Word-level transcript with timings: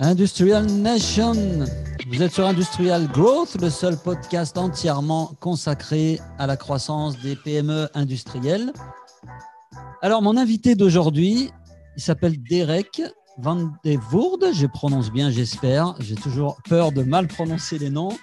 Industrial 0.00 0.66
Nation, 0.66 1.34
vous 2.08 2.22
êtes 2.22 2.32
sur 2.32 2.44
Industrial 2.44 3.06
Growth, 3.12 3.56
le 3.60 3.70
seul 3.70 3.96
podcast 3.96 4.58
entièrement 4.58 5.34
consacré 5.38 6.18
à 6.38 6.48
la 6.48 6.56
croissance 6.56 7.18
des 7.20 7.36
PME 7.36 7.88
industrielles. 7.94 8.72
Alors, 10.02 10.20
mon 10.20 10.36
invité 10.36 10.74
d'aujourd'hui, 10.74 11.50
il 11.96 12.02
s'appelle 12.02 12.42
Derek 12.42 13.02
Van 13.38 13.70
de 13.84 13.96
Voorde, 14.10 14.46
je 14.52 14.66
prononce 14.66 15.12
bien, 15.12 15.30
j'espère. 15.30 15.94
J'ai 16.00 16.16
toujours 16.16 16.58
peur 16.68 16.90
de 16.90 17.02
mal 17.02 17.28
prononcer 17.28 17.78
les 17.78 17.90
noms. 17.90 18.16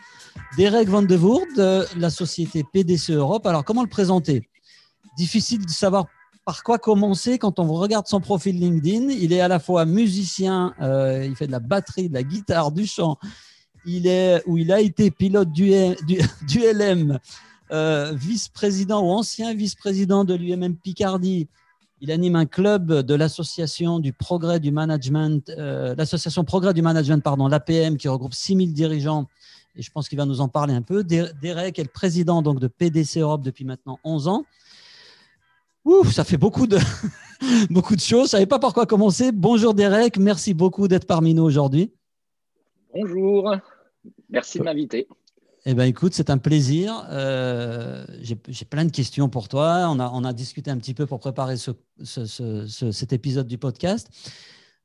Derek 0.58 0.90
Van 0.90 1.04
de 1.04 1.16
Voorde, 1.16 1.88
la 1.96 2.10
société 2.10 2.66
PDC 2.72 3.12
Europe. 3.12 3.46
Alors, 3.48 3.64
comment 3.64 3.84
le 3.84 3.90
présenter? 3.90 4.50
Difficile 5.18 5.66
de 5.66 5.72
savoir 5.72 6.06
par 6.46 6.64
quoi 6.64 6.80
commencer 6.80 7.38
quand 7.38 7.60
on 7.60 7.72
regarde 7.74 8.08
son 8.08 8.20
profil 8.20 8.60
LinkedIn? 8.60 9.10
Il 9.10 9.34
est 9.34 9.42
à 9.42 9.48
la 9.48 9.60
fois 9.60 9.86
musicien, 9.86 10.74
euh, 10.82 11.26
il 11.26 11.36
fait 11.36 11.48
de 11.48 11.52
la 11.52 11.60
batterie, 11.60 12.10
de 12.10 12.14
la 12.14 12.24
guitare, 12.24 12.72
du 12.72 12.86
chant. 12.86 13.18
Il 13.86 14.08
est, 14.08 14.44
ou 14.48 14.58
il 14.58 14.72
a 14.72 14.80
été 14.80 15.12
pilote 15.12 15.52
du, 15.52 15.72
du, 16.06 16.20
LM, 16.74 17.20
euh, 17.72 18.14
vice-président 18.14 19.02
ou 19.02 19.12
ancien 19.12 19.54
vice-président 19.54 20.24
de 20.24 20.34
l'UMM 20.34 20.76
Picardie. 20.76 21.48
Il 22.04 22.12
anime 22.12 22.36
un 22.36 22.48
club 22.48 22.92
de 22.92 23.14
l'association 23.14 24.00
du 24.00 24.12
progrès 24.12 24.60
du 24.60 24.72
management, 24.72 25.52
euh, 25.52 25.94
l'association 25.96 26.44
progrès 26.44 26.74
du 26.74 26.82
management, 26.82 27.24
pardon, 27.24 27.48
l'APM, 27.48 27.98
qui 27.98 28.08
regroupe 28.08 28.34
6000 28.34 28.74
dirigeants. 28.74 29.28
Et 29.76 29.84
je 29.84 29.92
pense 29.92 30.10
qu'il 30.10 30.18
va 30.18 30.26
nous 30.26 30.42
en 30.42 30.48
parler 30.48 30.74
un 30.74 30.82
peu. 30.82 31.04
Derek 31.04 31.78
est 31.78 31.84
le 31.84 31.90
président 31.90 32.42
donc 32.42 32.60
de 32.60 32.68
PDC 32.68 33.20
Europe 33.20 33.44
depuis 33.44 33.66
maintenant 33.66 34.00
11 34.04 34.28
ans. 34.28 34.46
Ouf, 35.84 36.12
ça 36.12 36.24
fait 36.24 36.38
beaucoup 36.38 36.68
de, 36.68 36.78
beaucoup 37.70 37.96
de 37.96 38.02
choses. 38.02 38.20
Je 38.20 38.24
ne 38.24 38.28
savais 38.28 38.46
pas 38.46 38.60
par 38.60 38.74
quoi 38.74 38.86
commencer. 38.86 39.32
Bonjour 39.32 39.74
Derek, 39.74 40.18
merci 40.18 40.54
beaucoup 40.54 40.88
d'être 40.88 41.06
parmi 41.06 41.34
nous 41.34 41.44
aujourd'hui. 41.44 41.92
Bonjour, 42.94 43.56
merci 44.30 44.60
de 44.60 44.64
m'inviter. 44.64 45.08
Eh 45.66 45.76
bien, 45.76 45.86
écoute, 45.86 46.14
c'est 46.14 46.32
un 46.32 46.40
plaisir. 46.40 47.06
Euh, 47.12 48.04
j'ai 48.20 48.66
plein 48.66 48.86
de 48.86 48.92
questions 48.92 49.30
pour 49.30 49.48
toi. 49.48 49.88
On 49.90 50.00
a, 50.00 50.10
on 50.12 50.24
a, 50.24 50.34
discuté 50.34 50.72
un 50.72 50.78
petit 50.78 50.96
peu 50.96 51.06
pour 51.06 51.20
préparer 51.20 51.56
ce, 51.56 51.72
cet 52.04 53.14
épisode 53.14 53.48
du 53.48 53.60
podcast. 53.60 54.10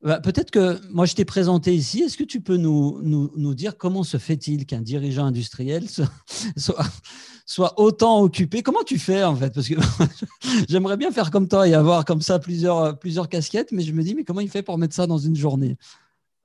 Bah, 0.07 0.21
peut-être 0.21 0.53
que 0.53 0.79
moi, 0.93 1.05
je 1.05 1.17
t'ai 1.17 1.25
présenté 1.25 1.75
ici. 1.75 2.05
Est-ce 2.05 2.17
que 2.17 2.23
tu 2.23 2.41
peux 2.41 2.57
nous, 2.57 3.01
nous, 3.03 3.33
nous 3.37 3.55
dire 3.55 3.77
comment 3.77 4.05
se 4.05 4.19
fait-il 4.19 4.65
qu'un 4.65 4.81
dirigeant 4.81 5.25
industriel 5.25 5.83
soit, 6.57 6.79
soit 7.45 7.75
autant 7.77 8.21
occupé? 8.23 8.63
Comment 8.63 8.85
tu 8.85 9.01
fais 9.01 9.25
en 9.25 9.35
fait? 9.35 9.53
Parce 9.53 9.69
que 9.69 9.75
j'aimerais 10.69 10.97
bien 10.97 11.11
faire 11.11 11.33
comme 11.33 11.49
toi 11.49 11.67
et 11.67 11.75
avoir 11.75 12.05
comme 12.05 12.21
ça 12.21 12.39
plusieurs, 12.39 12.97
plusieurs 13.01 13.29
casquettes, 13.29 13.73
mais 13.73 13.83
je 13.83 13.93
me 13.93 14.05
dis, 14.05 14.15
mais 14.15 14.23
comment 14.23 14.39
il 14.39 14.49
fait 14.49 14.63
pour 14.63 14.79
mettre 14.79 14.95
ça 14.95 15.09
dans 15.09 15.19
une 15.19 15.35
journée? 15.35 15.77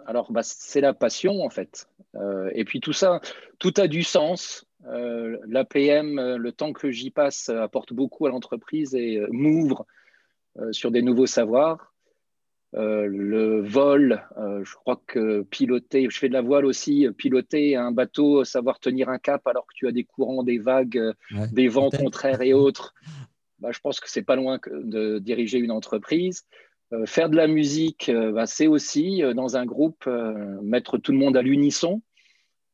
Alors, 0.08 0.32
bah, 0.32 0.42
c'est 0.44 0.82
la 0.82 0.96
passion 0.96 1.46
en 1.46 1.52
fait. 1.52 1.88
Euh, 2.16 2.50
et 2.56 2.66
puis 2.66 2.80
tout 2.80 2.94
ça, 2.94 3.22
tout 3.60 3.76
a 3.78 3.88
du 3.88 4.02
sens. 4.02 4.66
Euh, 4.88 5.38
L'APM, 5.48 6.18
euh, 6.18 6.38
le 6.38 6.52
temps 6.52 6.74
que 6.74 6.90
j'y 6.90 7.12
passe, 7.12 7.50
apporte 7.50 7.94
beaucoup 7.94 8.26
à 8.26 8.32
l'entreprise 8.32 8.96
et 8.96 9.22
m'ouvre 9.30 9.86
sur 10.72 10.90
des 10.90 11.04
nouveaux 11.04 11.28
savoirs. 11.28 11.91
Euh, 12.74 13.06
le 13.06 13.62
vol, 13.62 14.24
euh, 14.38 14.64
je 14.64 14.76
crois 14.76 15.02
que 15.06 15.42
piloter, 15.42 16.08
je 16.10 16.18
fais 16.18 16.30
de 16.30 16.34
la 16.34 16.42
voile 16.42 16.66
aussi, 16.66 17.06
piloter 17.18 17.76
un 17.76 17.92
bateau, 17.92 18.46
savoir 18.46 18.80
tenir 18.80 19.10
un 19.10 19.18
cap 19.18 19.46
alors 19.46 19.68
que 19.68 19.74
tu 19.76 19.88
as 19.88 19.92
des 19.92 20.06
courants, 20.06 20.44
des 20.44 20.58
vagues, 20.58 21.14
des 21.52 21.68
vents 21.68 21.90
contraires 21.90 22.42
et 22.42 22.54
autres, 22.54 22.94
bah, 23.60 23.72
je 23.72 23.80
pense 23.80 24.00
que 24.00 24.10
c'est 24.10 24.24
pas 24.24 24.38
loin 24.38 24.60
de 24.72 25.20
diriger 25.20 25.60
une 25.60 25.72
entreprise. 25.72 26.46
Euh, 26.94 27.06
faire 27.06 27.30
de 27.30 27.36
la 27.36 27.48
musique, 27.48 28.10
bah, 28.10 28.46
c'est 28.46 28.68
aussi 28.68 29.22
dans 29.36 29.58
un 29.58 29.66
groupe 29.66 30.08
mettre 30.62 30.98
tout 30.98 31.12
le 31.12 31.18
monde 31.18 31.36
à 31.36 31.42
l'unisson. 31.42 32.02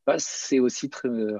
Bah, 0.06 0.14
c'est 0.18 0.60
aussi 0.60 0.88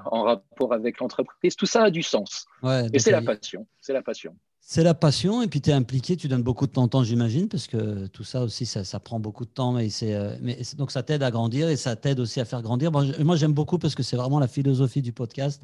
en 0.05 0.23
rapport 0.23 0.73
avec 0.73 0.99
l'entreprise. 0.99 1.55
Tout 1.55 1.65
ça 1.65 1.83
a 1.83 1.91
du 1.91 2.03
sens. 2.03 2.45
et 2.93 2.99
c'est 2.99 3.11
la 3.11 3.21
passion. 3.21 3.65
C'est 3.79 3.93
la 3.93 4.03
passion. 4.03 4.35
C'est 4.71 4.83
la 4.83 4.93
passion 4.93 5.41
et 5.41 5.47
puis 5.47 5.61
tu 5.61 5.71
es 5.71 5.73
impliqué, 5.73 6.15
tu 6.15 6.27
donnes 6.27 6.43
beaucoup 6.43 6.67
de 6.67 6.71
ton 6.71 6.87
temps, 6.87 7.03
j'imagine, 7.03 7.49
parce 7.49 7.65
que 7.65 8.05
tout 8.05 8.23
ça 8.23 8.43
aussi, 8.43 8.67
ça, 8.67 8.99
prend 8.99 9.19
beaucoup 9.19 9.43
de 9.43 9.49
temps. 9.49 9.75
C'est, 9.89 10.13
euh, 10.13 10.37
mais, 10.43 10.59
donc 10.77 10.91
ça 10.91 11.01
t'aide 11.01 11.23
à 11.23 11.31
grandir 11.31 11.69
et 11.69 11.75
ça 11.75 11.95
t'aide 11.95 12.19
aussi 12.19 12.39
à 12.39 12.45
faire 12.45 12.61
grandir. 12.61 12.91
moi, 12.91 13.35
j'aime 13.35 13.53
beaucoup 13.53 13.79
parce 13.79 13.95
que 13.95 14.03
c'est 14.03 14.15
vraiment 14.15 14.37
la 14.37 14.47
philosophie 14.47 15.01
du 15.01 15.11
podcast. 15.11 15.63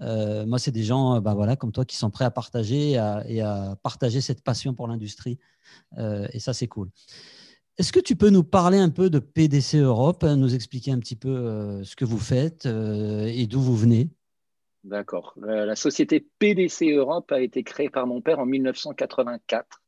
Euh, 0.00 0.46
moi, 0.46 0.60
c'est 0.60 0.70
des 0.70 0.84
gens 0.84 1.20
bah, 1.20 1.34
voilà, 1.34 1.56
comme 1.56 1.72
toi 1.72 1.84
qui 1.84 1.96
sont 1.96 2.08
prêts 2.08 2.24
à 2.24 2.30
partager 2.30 2.92
et 2.92 3.40
à, 3.40 3.76
partager 3.82 4.20
cette 4.20 4.44
passion 4.44 4.74
pour 4.74 4.86
l'industrie. 4.86 5.40
Et 5.98 6.38
ça, 6.38 6.54
c'est 6.54 6.68
cool. 6.68 6.90
Est-ce 7.78 7.90
que 7.90 7.98
tu 7.98 8.14
peux 8.14 8.30
nous 8.30 8.44
parler 8.44 8.78
un 8.78 8.90
peu 8.90 9.10
de 9.10 9.18
PDC 9.18 9.78
Europe, 9.78 10.22
nous 10.22 10.54
expliquer 10.54 10.92
un 10.92 11.00
petit 11.00 11.16
peu 11.16 11.82
ce 11.82 11.96
que 11.96 12.04
vous 12.04 12.20
faites 12.20 12.66
et 12.66 13.48
d'où 13.48 13.60
vous 13.60 13.76
venez? 13.76 14.15
D'accord. 14.86 15.34
La 15.42 15.74
société 15.74 16.24
PDC 16.38 16.92
Europe 16.92 17.32
a 17.32 17.40
été 17.40 17.64
créée 17.64 17.90
par 17.90 18.06
mon 18.06 18.20
père 18.20 18.38
en 18.38 18.46
1984. 18.46 19.82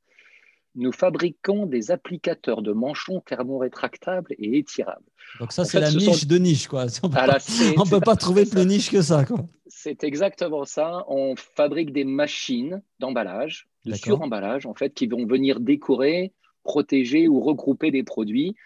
Nous 0.75 0.91
fabriquons 0.91 1.67
des 1.67 1.93
applicateurs 1.93 2.63
de 2.63 2.73
manchons 2.73 3.21
thermorétractables 3.21 4.35
et 4.39 4.59
étirables. 4.59 5.05
Donc 5.39 5.53
ça, 5.53 5.65
c'est 5.65 5.79
la 5.79 5.93
niche 5.93 6.27
de 6.27 6.39
niche, 6.39 6.67
quoi. 6.67 6.87
On 7.05 7.09
ne 7.09 7.91
peut, 7.91 8.01
pas, 8.01 8.17
trouver 8.17 8.45
plus 8.45 8.67
niche 8.67 8.91
que 8.91 9.01
ça, 9.01 9.25
C'est 9.69 10.03
exactement 10.03 10.65
ça. 10.65 11.05
On 11.07 11.37
fabrique 11.37 11.93
des 11.93 12.05
machines 12.05 12.83
d'emballage, 12.99 13.69
de 13.85 13.95
suremballage, 13.95 14.67
en 14.67 14.75
fait, 14.75 14.95
qui 14.95 15.07
vont 15.07 15.27
venir 15.27 15.61
décorer, 15.61 16.33
protéger 16.65 17.29
ou 17.29 17.41
regrouper 17.41 17.93
des 17.93 18.03
produits. 18.03 18.57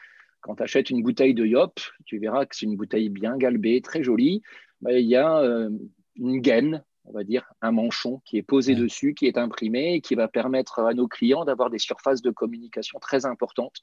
Quand 0.40 0.56
tu 0.56 0.62
achètes 0.62 0.88
une 0.88 1.02
bouteille 1.02 1.34
de 1.34 1.44
Yop, 1.44 1.78
tu 2.06 2.18
verras 2.18 2.46
que 2.46 2.56
c'est 2.56 2.66
une 2.66 2.76
bouteille 2.76 3.10
bien 3.10 3.36
galbée, 3.36 3.82
très 3.82 4.02
jolie. 4.02 4.42
Ben, 4.80 4.96
il 4.96 5.06
y 5.06 5.16
a 5.16 5.38
euh, 5.38 5.70
une 6.16 6.40
gaine, 6.40 6.84
on 7.04 7.12
va 7.12 7.24
dire, 7.24 7.52
un 7.60 7.72
manchon 7.72 8.20
qui 8.24 8.36
est 8.36 8.42
posé 8.42 8.74
dessus, 8.74 9.14
qui 9.14 9.26
est 9.26 9.38
imprimé 9.38 9.94
et 9.94 10.00
qui 10.00 10.14
va 10.14 10.28
permettre 10.28 10.80
à 10.80 10.94
nos 10.94 11.08
clients 11.08 11.44
d'avoir 11.44 11.70
des 11.70 11.78
surfaces 11.78 12.22
de 12.22 12.30
communication 12.30 12.98
très 12.98 13.26
importantes 13.26 13.80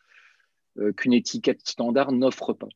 euh, 0.77 0.93
qu'une 0.93 1.13
étiquette 1.13 1.61
standard 1.67 2.11
n'offre 2.11 2.53
pas. 2.53 2.69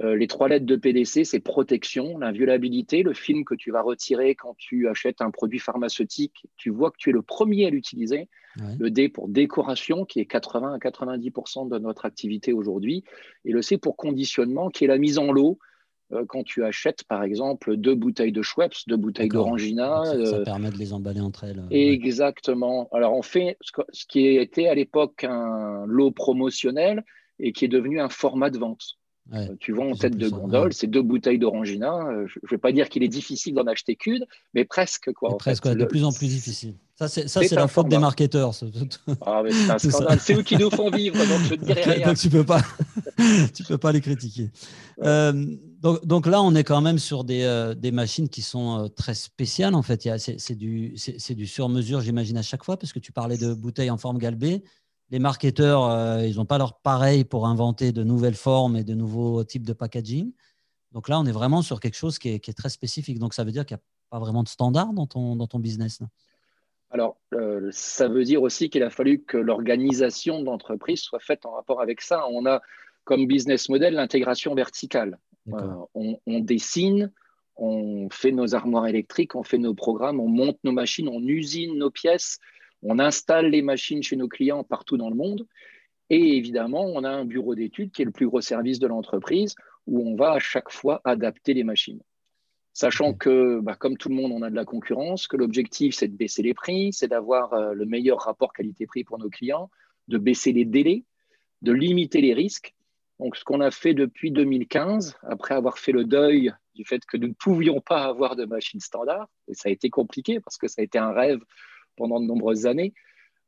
Euh, 0.00 0.16
les 0.16 0.26
trois 0.26 0.48
lettres 0.48 0.66
de 0.66 0.76
PDC, 0.76 1.24
c'est 1.24 1.40
protection, 1.40 2.18
l'inviolabilité, 2.18 3.02
le 3.02 3.14
film 3.14 3.44
que 3.44 3.54
tu 3.54 3.70
vas 3.70 3.82
retirer 3.82 4.34
quand 4.34 4.54
tu 4.58 4.88
achètes 4.88 5.20
un 5.20 5.30
produit 5.30 5.58
pharmaceutique, 5.58 6.46
tu 6.56 6.70
vois 6.70 6.90
que 6.90 6.96
tu 6.98 7.10
es 7.10 7.12
le 7.12 7.22
premier 7.22 7.66
à 7.66 7.70
l'utiliser. 7.70 8.28
Le 8.78 8.88
D 8.88 9.08
pour 9.08 9.28
décoration, 9.28 10.04
qui 10.04 10.20
est 10.20 10.26
80 10.26 10.74
à 10.74 10.78
90% 10.78 11.68
de 11.68 11.78
notre 11.78 12.04
activité 12.04 12.52
aujourd'hui. 12.52 13.02
Et 13.44 13.50
le 13.50 13.62
C 13.62 13.78
pour 13.78 13.96
conditionnement, 13.96 14.68
qui 14.68 14.84
est 14.84 14.88
la 14.88 14.98
mise 14.98 15.18
en 15.18 15.32
lot, 15.32 15.58
quand 16.28 16.44
tu 16.44 16.64
achètes, 16.64 17.04
par 17.04 17.22
exemple, 17.22 17.76
deux 17.76 17.94
bouteilles 17.94 18.32
de 18.32 18.42
Schweppes, 18.42 18.74
deux 18.86 18.96
bouteilles 18.96 19.28
d'Orangina. 19.28 20.02
Ça, 20.04 20.14
euh, 20.14 20.44
permet 20.44 20.70
de 20.70 20.76
les 20.76 20.92
emballer 20.92 21.20
entre 21.20 21.44
elles. 21.44 21.62
Exactement. 21.70 22.88
Alors, 22.92 23.14
on 23.14 23.22
fait 23.22 23.56
ce 23.60 24.06
qui 24.06 24.26
était 24.26 24.68
à 24.68 24.74
l'époque 24.74 25.24
un 25.24 25.84
lot 25.86 26.10
promotionnel 26.10 27.04
et 27.38 27.52
qui 27.52 27.64
est 27.64 27.68
devenu 27.68 28.00
un 28.00 28.08
format 28.08 28.50
de 28.50 28.58
vente. 28.58 28.98
Euh, 29.32 29.56
tu 29.58 29.72
vois 29.72 29.86
en 29.86 29.94
tête 29.94 30.18
de 30.18 30.28
gondole, 30.28 30.74
c'est 30.74 30.86
deux 30.86 31.00
bouteilles 31.00 31.38
d'Orangina. 31.38 32.06
Je 32.26 32.38
ne 32.42 32.50
vais 32.50 32.58
pas 32.58 32.72
dire 32.72 32.90
qu'il 32.90 33.02
est 33.02 33.08
difficile 33.08 33.54
d'en 33.54 33.66
acheter 33.66 33.96
qu'une, 33.96 34.26
mais 34.52 34.64
presque. 34.66 35.12
Quoi, 35.12 35.36
presque, 35.38 35.66
de 35.66 35.84
plus 35.86 36.04
en 36.04 36.12
plus 36.12 36.28
difficile. 36.28 36.74
Ça, 36.96 37.08
c'est 37.08 37.52
la 37.52 37.66
faute 37.66 37.88
des 37.88 37.98
marketeurs. 37.98 38.52
Ah, 39.26 39.42
c'est 40.18 40.34
eux 40.34 40.42
qui 40.42 40.56
nous 40.56 40.70
font 40.70 40.90
vivre, 40.90 41.16
donc 41.16 41.40
je 41.40 41.54
ne 41.54 41.64
dirai 41.64 41.82
rien. 41.82 42.06
donc 42.06 42.16
tu 42.16 42.28
ne 42.28 42.32
peux, 42.32 42.44
pas, 42.44 42.62
tu 43.54 43.64
peux 43.64 43.78
pas 43.78 43.90
les 43.90 44.00
critiquer. 44.00 44.50
Donc, 44.96 46.06
donc, 46.06 46.26
là, 46.26 46.40
on 46.40 46.54
est 46.54 46.64
quand 46.64 46.80
même 46.80 46.98
sur 46.98 47.24
des, 47.24 47.42
euh, 47.42 47.74
des 47.74 47.90
machines 47.90 48.28
qui 48.28 48.40
sont 48.40 48.84
euh, 48.84 48.88
très 48.88 49.14
spéciales. 49.14 49.74
En 49.74 49.82
fait, 49.82 50.08
c'est 50.18 50.54
du, 50.54 50.94
du 51.30 51.46
sur-mesure, 51.46 52.00
j'imagine, 52.00 52.38
à 52.38 52.42
chaque 52.42 52.64
fois, 52.64 52.78
parce 52.78 52.92
que 52.92 53.00
tu 53.00 53.12
parlais 53.12 53.36
de 53.36 53.52
bouteilles 53.52 53.90
en 53.90 53.98
forme 53.98 54.16
galbée. 54.18 54.62
Les 55.10 55.18
marketeurs, 55.18 55.84
euh, 55.84 56.26
ils 56.26 56.36
n'ont 56.36 56.46
pas 56.46 56.56
leur 56.56 56.80
pareil 56.80 57.24
pour 57.24 57.46
inventer 57.46 57.92
de 57.92 58.02
nouvelles 58.02 58.34
formes 58.34 58.76
et 58.76 58.84
de 58.84 58.94
nouveaux 58.94 59.44
types 59.44 59.66
de 59.66 59.74
packaging. 59.74 60.32
Donc 60.92 61.10
là, 61.10 61.20
on 61.20 61.26
est 61.26 61.32
vraiment 61.32 61.60
sur 61.60 61.80
quelque 61.80 61.96
chose 61.96 62.18
qui 62.18 62.30
est, 62.30 62.40
qui 62.40 62.50
est 62.50 62.54
très 62.54 62.70
spécifique. 62.70 63.18
Donc 63.18 63.34
ça 63.34 63.44
veut 63.44 63.52
dire 63.52 63.66
qu'il 63.66 63.76
n'y 63.76 63.80
a 63.80 63.84
pas 64.08 64.20
vraiment 64.20 64.42
de 64.42 64.48
standard 64.48 64.92
dans 64.94 65.06
ton, 65.06 65.36
dans 65.36 65.46
ton 65.46 65.58
business. 65.58 66.00
Alors, 66.94 67.18
ça 67.72 68.06
veut 68.06 68.22
dire 68.22 68.40
aussi 68.40 68.70
qu'il 68.70 68.84
a 68.84 68.88
fallu 68.88 69.24
que 69.24 69.36
l'organisation 69.36 70.44
d'entreprise 70.44 71.00
soit 71.00 71.18
faite 71.18 71.44
en 71.44 71.50
rapport 71.50 71.80
avec 71.80 72.00
ça. 72.00 72.24
On 72.30 72.46
a 72.46 72.62
comme 73.02 73.26
business 73.26 73.68
model 73.68 73.94
l'intégration 73.94 74.54
verticale. 74.54 75.18
Euh, 75.52 75.74
on, 75.94 76.38
dessine, 76.38 77.12
on 77.56 78.08
fait 78.10 78.30
nos 78.30 78.54
armoires 78.54 78.86
électriques, 78.86 79.34
on 79.34 79.42
fait 79.42 79.58
nos 79.58 79.74
programmes, 79.74 80.20
on 80.20 80.28
monte 80.28 80.58
nos 80.62 80.70
machines, 80.70 81.08
on 81.08 81.20
usine 81.20 81.76
nos 81.76 81.90
pièces, 81.90 82.38
on 82.82 83.00
installe 83.00 83.50
les 83.50 83.60
machines 83.60 84.04
chez 84.04 84.14
nos 84.14 84.28
clients 84.28 84.62
partout 84.62 84.96
dans 84.96 85.10
le 85.10 85.16
monde. 85.16 85.48
Et 86.10 86.36
évidemment, 86.36 86.84
on 86.84 87.02
a 87.02 87.10
un 87.10 87.24
bureau 87.24 87.56
d'études 87.56 87.90
qui 87.90 88.02
est 88.02 88.04
le 88.04 88.12
plus 88.12 88.28
gros 88.28 88.40
service 88.40 88.78
de 88.78 88.86
l'entreprise 88.86 89.56
où 89.88 90.08
on 90.08 90.14
va 90.14 90.34
à 90.34 90.38
chaque 90.38 90.70
fois 90.70 91.00
adapter 91.04 91.54
les 91.54 91.64
machines. 91.64 92.00
Sachant 92.74 93.14
que, 93.14 93.60
bah, 93.60 93.76
comme 93.76 93.96
tout 93.96 94.08
le 94.08 94.16
monde, 94.16 94.32
on 94.32 94.42
a 94.42 94.50
de 94.50 94.56
la 94.56 94.64
concurrence, 94.64 95.28
que 95.28 95.36
l'objectif, 95.36 95.94
c'est 95.94 96.08
de 96.08 96.16
baisser 96.16 96.42
les 96.42 96.54
prix, 96.54 96.92
c'est 96.92 97.06
d'avoir 97.06 97.54
euh, 97.54 97.72
le 97.72 97.86
meilleur 97.86 98.18
rapport 98.18 98.52
qualité-prix 98.52 99.04
pour 99.04 99.18
nos 99.18 99.30
clients, 99.30 99.70
de 100.08 100.18
baisser 100.18 100.52
les 100.52 100.64
délais, 100.64 101.04
de 101.62 101.72
limiter 101.72 102.20
les 102.20 102.34
risques. 102.34 102.74
Donc, 103.20 103.36
ce 103.36 103.44
qu'on 103.44 103.60
a 103.60 103.70
fait 103.70 103.94
depuis 103.94 104.32
2015, 104.32 105.16
après 105.22 105.54
avoir 105.54 105.78
fait 105.78 105.92
le 105.92 106.04
deuil 106.04 106.52
du 106.74 106.84
fait 106.84 107.04
que 107.06 107.16
nous 107.16 107.28
ne 107.28 107.32
pouvions 107.32 107.80
pas 107.80 108.02
avoir 108.02 108.34
de 108.34 108.44
machines 108.44 108.80
standard, 108.80 109.28
et 109.46 109.54
ça 109.54 109.68
a 109.68 109.72
été 109.72 109.88
compliqué 109.88 110.40
parce 110.40 110.58
que 110.58 110.66
ça 110.66 110.80
a 110.80 110.84
été 110.84 110.98
un 110.98 111.12
rêve 111.12 111.38
pendant 111.96 112.20
de 112.20 112.26
nombreuses 112.26 112.66
années, 112.66 112.92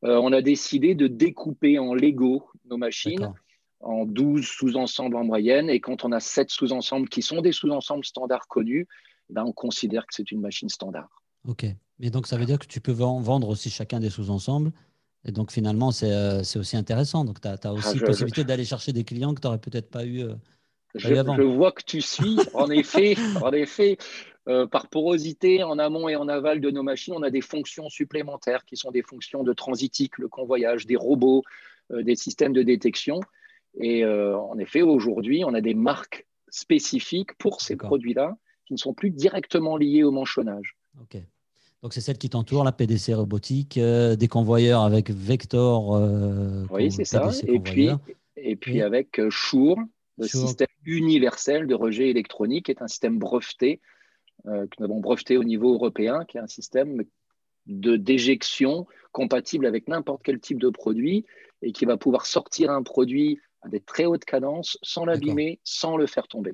euh, 0.04 0.20
on 0.22 0.32
a 0.32 0.40
décidé 0.40 0.94
de 0.94 1.08
découper 1.08 1.80
en 1.80 1.94
Lego 1.94 2.48
nos 2.66 2.76
machines 2.76 3.32
en 3.80 4.04
12 4.04 4.46
sous-ensembles 4.46 5.16
en 5.16 5.24
moyenne. 5.24 5.68
Et 5.68 5.80
quand 5.80 6.04
on 6.04 6.12
a 6.12 6.20
7 6.20 6.50
sous-ensembles 6.50 7.08
qui 7.08 7.22
sont 7.22 7.40
des 7.40 7.50
sous-ensembles 7.50 8.04
standards 8.04 8.46
connus, 8.46 8.86
ben 9.30 9.44
on 9.44 9.52
considère 9.52 10.06
que 10.06 10.14
c'est 10.14 10.30
une 10.30 10.40
machine 10.40 10.68
standard. 10.68 11.22
OK. 11.46 11.66
Mais 11.98 12.10
donc, 12.10 12.26
ça 12.26 12.36
veut 12.36 12.44
dire 12.44 12.58
que 12.58 12.66
tu 12.66 12.80
peux 12.80 12.92
vendre 12.92 13.48
aussi 13.48 13.70
chacun 13.70 14.00
des 14.00 14.10
sous-ensembles. 14.10 14.72
Et 15.24 15.32
donc, 15.32 15.50
finalement, 15.50 15.90
c'est 15.90 16.12
euh, 16.12 16.40
aussi 16.56 16.76
intéressant. 16.76 17.24
Donc, 17.24 17.40
tu 17.40 17.48
as, 17.48 17.58
ah, 17.64 17.72
aussi 17.72 17.98
la 17.98 18.06
possibilité 18.06 18.44
d'aller 18.44 18.64
chercher 18.64 18.92
des 18.92 19.04
clients 19.04 19.34
que 19.34 19.40
tu 19.40 19.46
n'aurais 19.46 19.58
peut-être 19.58 19.90
pas 19.90 20.04
eu. 20.04 20.22
Euh, 20.22 20.34
je, 20.94 21.14
je, 21.14 21.42
vois 21.42 21.72
que 21.72 21.82
tu 21.84 22.00
suis. 22.00 22.38
En 22.54 22.70
effet, 22.70 23.16
en 23.42 23.52
effet 23.52 23.98
euh, 24.48 24.66
par 24.66 24.88
porosité 24.88 25.62
en 25.62 25.78
amont 25.78 26.08
et 26.08 26.16
en 26.16 26.28
aval 26.28 26.60
de 26.60 26.70
nos 26.70 26.82
machines, 26.82 27.14
on 27.16 27.22
a 27.22 27.30
des 27.30 27.40
fonctions 27.40 27.88
supplémentaires 27.88 28.64
qui 28.64 28.76
sont 28.76 28.90
des 28.90 29.02
fonctions 29.02 29.42
de 29.42 29.52
transitique, 29.52 30.18
le 30.18 30.28
convoyage, 30.28 30.86
des 30.86 30.96
robots, 30.96 31.42
des 31.90 32.16
systèmes 32.16 32.52
de 32.52 32.62
détection. 32.62 33.20
Et 33.78 34.04
en 34.06 34.58
effet, 34.58 34.82
aujourd'hui, 34.82 35.44
on 35.44 35.54
a 35.54 35.60
des 35.60 35.74
marques 35.74 36.26
spécifiques 36.48 37.36
pour 37.38 37.60
ces 37.60 37.76
produits-là 37.76 38.36
qui 38.66 38.74
ne 38.74 38.78
sont 38.78 38.94
plus 38.94 39.10
directement 39.10 39.76
liés 39.76 40.02
au 40.02 40.10
manchonnage. 40.10 40.76
OK. 41.00 41.18
Donc, 41.82 41.92
c'est 41.92 42.00
celle 42.00 42.18
qui 42.18 42.30
t'entoure, 42.30 42.64
la 42.64 42.72
PDC 42.72 43.14
robotique, 43.14 43.78
euh, 43.78 44.16
des 44.16 44.28
convoyeurs 44.28 44.82
avec 44.82 45.10
Vector. 45.10 45.94
Euh, 45.94 46.66
oui, 46.70 46.90
c'est 46.90 47.04
ça. 47.04 47.30
Et 47.46 47.60
puis, 47.60 47.90
et 48.36 48.56
puis 48.56 48.82
avec 48.82 49.20
euh, 49.20 49.30
Shure, 49.30 49.76
le 50.18 50.26
système 50.26 50.68
universel 50.84 51.66
de 51.66 51.74
rejet 51.74 52.08
électronique, 52.08 52.66
qui 52.66 52.70
est 52.72 52.82
un 52.82 52.88
système 52.88 53.18
breveté, 53.18 53.80
que 54.44 54.68
nous 54.78 54.84
avons 54.84 55.00
breveté 55.00 55.36
au 55.38 55.44
niveau 55.44 55.74
européen, 55.74 56.24
qui 56.24 56.36
est 56.36 56.40
un 56.40 56.46
système 56.46 57.02
de 57.66 57.96
déjection 57.96 58.86
compatible 59.12 59.66
avec 59.66 59.88
n'importe 59.88 60.22
quel 60.22 60.38
type 60.38 60.60
de 60.60 60.70
produit 60.70 61.24
et 61.62 61.72
qui 61.72 61.84
va 61.84 61.96
pouvoir 61.96 62.26
sortir 62.26 62.70
un 62.70 62.82
produit 62.82 63.40
à 63.62 63.68
des 63.68 63.80
très 63.80 64.04
hautes 64.04 64.24
cadences 64.24 64.78
sans 64.82 65.04
l'abîmer, 65.04 65.58
sans 65.64 65.96
le 65.96 66.06
faire 66.06 66.28
tomber. 66.28 66.52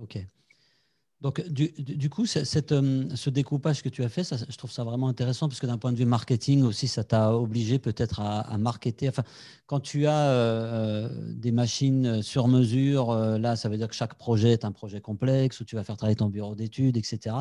OK. 0.00 0.18
Donc, 1.22 1.40
du, 1.48 2.10
coup, 2.10 2.26
cette, 2.26 2.72
euh, 2.72 3.08
ce 3.14 3.30
découpage 3.30 3.80
que 3.84 3.88
tu 3.88 4.02
as 4.02 4.08
fait, 4.08 4.24
je 4.48 4.56
trouve 4.56 4.72
ça 4.72 4.82
vraiment 4.82 5.06
intéressant 5.06 5.48
parce 5.48 5.60
que 5.60 5.66
d'un 5.68 5.78
point 5.78 5.92
de 5.92 5.96
vue 5.96 6.04
marketing 6.04 6.64
aussi, 6.64 6.88
ça 6.88 7.04
t'a 7.04 7.32
obligé 7.36 7.78
peut-être 7.78 8.18
à, 8.20 8.58
marketer. 8.58 9.08
Quand 9.66 9.78
tu 9.78 10.08
as 10.08 10.18
euh, 10.18 11.06
euh, 11.06 11.32
des 11.32 11.52
machines 11.52 12.22
sur 12.22 12.48
mesure, 12.48 13.14
là, 13.14 13.54
ça 13.54 13.68
veut 13.68 13.76
dire 13.76 13.86
que 13.86 13.94
chaque 13.94 14.14
projet 14.14 14.50
est 14.50 14.64
un 14.64 14.72
projet 14.72 15.00
complexe 15.00 15.60
où 15.60 15.64
tu 15.64 15.76
vas 15.76 15.84
faire 15.84 15.96
travailler 15.96 16.16
ton 16.16 16.28
bureau 16.28 16.56
d'études, 16.56 16.96
etc. 16.96 17.36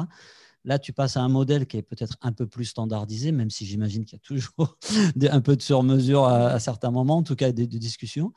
Là, 0.63 0.77
tu 0.77 0.93
passes 0.93 1.17
à 1.17 1.21
un 1.21 1.29
modèle 1.29 1.65
qui 1.65 1.77
est 1.77 1.81
peut-être 1.81 2.17
un 2.21 2.31
peu 2.31 2.45
plus 2.45 2.65
standardisé, 2.65 3.31
même 3.31 3.49
si 3.49 3.65
j'imagine 3.65 4.05
qu'il 4.05 4.17
y 4.17 4.21
a 4.21 4.23
toujours 4.23 4.77
un 5.31 5.41
peu 5.41 5.55
de 5.55 5.61
sur-mesure 5.61 6.25
à, 6.25 6.59
certains 6.59 6.91
moments, 6.91 7.17
en 7.17 7.23
tout 7.23 7.35
cas 7.35 7.51
des, 7.51 7.65
des 7.65 7.79
discussions. 7.79 8.31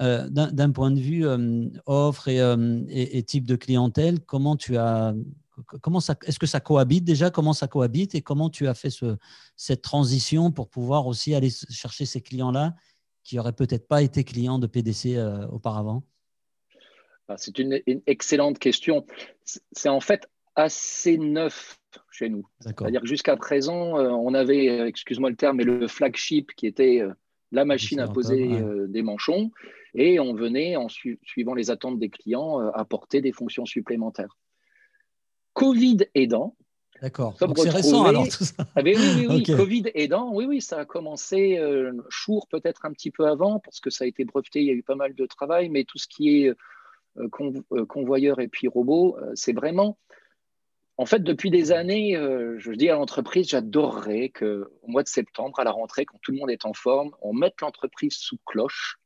Euh, 0.00 0.28
d'un 0.28 0.72
point 0.72 0.90
de 0.90 0.98
vue 0.98 1.24
euh, 1.24 1.68
offre 1.86 2.28
euh, 2.28 2.82
et, 2.88 3.22
type 3.22 3.46
de 3.46 3.54
clientèle, 3.54 4.18
comment 4.20 4.56
tu 4.56 4.76
as, 4.76 5.14
comment 5.82 6.00
est-ce 6.00 6.38
que 6.40 6.46
ça 6.46 6.58
cohabite 6.58 7.04
déjà? 7.04 7.30
Comment 7.30 7.52
ça 7.52 7.68
cohabite 7.68 8.16
et 8.16 8.20
comment 8.20 8.50
tu 8.50 8.66
as 8.66 8.74
fait 8.74 8.90
ce, 8.90 9.16
cette 9.54 9.82
transition 9.82 10.50
pour 10.50 10.68
pouvoir 10.68 11.06
aussi 11.06 11.32
aller 11.32 11.50
chercher 11.70 12.06
ces 12.06 12.20
clients-là 12.20 12.74
qui 13.22 13.36
n'auraient 13.36 13.52
peut-être 13.52 13.86
pas 13.86 14.02
été 14.02 14.24
clients 14.24 14.58
de 14.58 14.66
PDC 14.66 15.16
auparavant? 15.52 16.02
Ah, 17.28 17.36
C'est 17.38 17.58
une, 17.60 17.80
excellente 18.06 18.58
question. 18.58 19.06
C'est 19.44 19.88
en 19.88 20.00
fait 20.00 20.28
assez 20.56 21.18
neuf 21.18 21.78
chez 22.10 22.28
nous. 22.28 22.46
C'est-à-dire 22.60 23.00
que 23.00 23.06
jusqu'à 23.06 23.36
présent, 23.36 23.98
on 23.98 24.34
avait, 24.34 24.88
excuse-moi 24.88 25.30
le 25.30 25.36
terme, 25.36 25.58
mais 25.58 25.64
le 25.64 25.88
flagship 25.88 26.52
qui 26.56 26.66
était 26.66 27.02
la 27.52 27.64
machine 27.64 28.00
à 28.00 28.08
poser 28.08 28.62
des 28.88 29.02
manchons 29.02 29.50
et 29.94 30.18
on 30.18 30.34
venait, 30.34 30.76
en 30.76 30.88
suivant 30.88 31.54
les 31.54 31.70
attentes 31.70 31.98
des 31.98 32.10
clients, 32.10 32.60
euh, 32.60 32.70
apporter 32.74 33.20
des 33.20 33.32
fonctions 33.32 33.64
supplémentaires. 33.64 34.36
Covid 35.52 35.98
aidant, 36.14 36.56
D'accord. 37.00 37.36
c'est 37.38 37.70
récent 37.70 38.04
alors 38.04 38.28
tout 38.28 38.44
ça. 38.44 38.66
Ah, 38.74 38.80
oui, 38.84 38.96
oui, 38.96 39.26
oui. 39.28 39.42
Covid 39.56 39.84
aidant, 39.94 40.32
oui, 40.34 40.46
oui, 40.46 40.60
ça 40.60 40.78
a 40.78 40.84
commencé 40.84 41.58
euh, 41.58 41.92
Chour 42.08 42.48
peut-être 42.48 42.84
un 42.84 42.92
petit 42.92 43.12
peu 43.12 43.26
avant 43.26 43.60
parce 43.60 43.78
que 43.78 43.90
ça 43.90 44.04
a 44.04 44.08
été 44.08 44.24
breveté, 44.24 44.60
il 44.60 44.66
y 44.66 44.70
a 44.70 44.74
eu 44.74 44.82
pas 44.82 44.96
mal 44.96 45.14
de 45.14 45.26
travail, 45.26 45.68
mais 45.68 45.84
tout 45.84 45.98
ce 45.98 46.08
qui 46.08 46.42
est 46.42 46.54
euh, 47.18 47.84
convoyeur 47.86 48.40
et 48.40 48.48
puis 48.48 48.66
robot, 48.66 49.16
c'est 49.34 49.52
vraiment. 49.52 49.96
En 50.96 51.06
fait, 51.06 51.22
depuis 51.22 51.50
des 51.50 51.72
années, 51.72 52.14
je 52.14 52.70
dis 52.70 52.88
à 52.88 52.94
l'entreprise, 52.94 53.48
j'adorerais 53.48 54.28
qu'au 54.28 54.86
mois 54.86 55.02
de 55.02 55.08
septembre, 55.08 55.58
à 55.58 55.64
la 55.64 55.72
rentrée, 55.72 56.04
quand 56.04 56.18
tout 56.22 56.30
le 56.30 56.38
monde 56.38 56.50
est 56.50 56.64
en 56.64 56.72
forme, 56.72 57.10
on 57.20 57.32
mette 57.32 57.60
l'entreprise 57.60 58.14
sous 58.14 58.38
cloche 58.46 59.00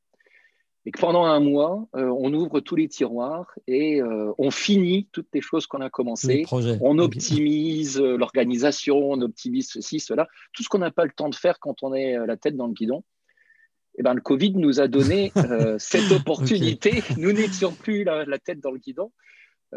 et 0.89 0.91
que 0.91 1.01
pendant 1.01 1.27
un 1.27 1.39
mois, 1.39 1.87
euh, 1.97 2.11
on 2.19 2.33
ouvre 2.33 2.61
tous 2.61 2.75
les 2.75 2.89
tiroirs 2.89 3.53
et 3.67 4.01
euh, 4.01 4.33
on 4.39 4.51
finit 4.51 5.07
toutes 5.13 5.29
les 5.35 5.43
choses 5.43 5.67
qu'on 5.67 5.83
a 5.83 5.91
commencées. 5.91 6.47
On 6.81 6.99
optimise 6.99 8.01
euh, 8.01 8.17
l'organisation, 8.17 8.97
on 8.97 9.21
optimise 9.21 9.69
ceci, 9.69 10.01
cela, 10.01 10.27
tout 10.55 10.63
ce 10.63 10.71
qu'on 10.71 10.79
n'a 10.79 10.91
pas 10.91 11.05
le 11.05 11.11
temps 11.11 11.29
de 11.29 11.35
faire 11.35 11.59
quand 11.61 11.83
on 11.83 11.93
est 11.93 12.17
la 12.27 12.39
tête 12.39 12.57
dans 12.57 12.67
le 12.67 12.73
guidon. 12.73 13.01
Et 13.01 14.01
eh 14.01 14.03
ben, 14.03 14.15
le 14.15 14.23
Covid 14.23 14.53
nous 14.53 14.81
a 14.81 14.89
donné 14.89 15.31
cette 15.79 16.11
opportunité. 16.11 17.03
Nous 17.19 17.33
n'étions 17.33 17.73
plus 17.73 18.05
la, 18.05 18.39
tête 18.39 18.61
dans 18.61 18.71
le 18.71 18.79
guidon. 18.79 19.13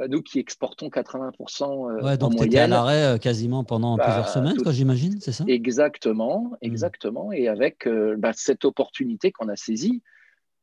Nous 0.07 0.21
qui 0.21 0.39
exportons 0.39 0.87
80% 0.87 2.03
ouais, 2.03 2.17
donc 2.17 2.33
en 2.33 2.35
moyenne. 2.35 2.63
à 2.63 2.67
l'arrêt 2.67 3.19
quasiment 3.19 3.63
pendant 3.63 3.97
bah, 3.97 4.05
plusieurs 4.05 4.29
semaines, 4.29 4.57
j'imagine, 4.71 5.19
c'est 5.19 5.33
ça? 5.33 5.43
Exactement, 5.47 6.51
hmm. 6.51 6.55
exactement. 6.61 7.31
Et 7.31 7.47
avec 7.47 7.87
bah, 8.17 8.31
cette 8.33 8.63
opportunité 8.65 9.31
qu'on 9.31 9.49
a 9.49 9.55
saisie, 9.55 10.01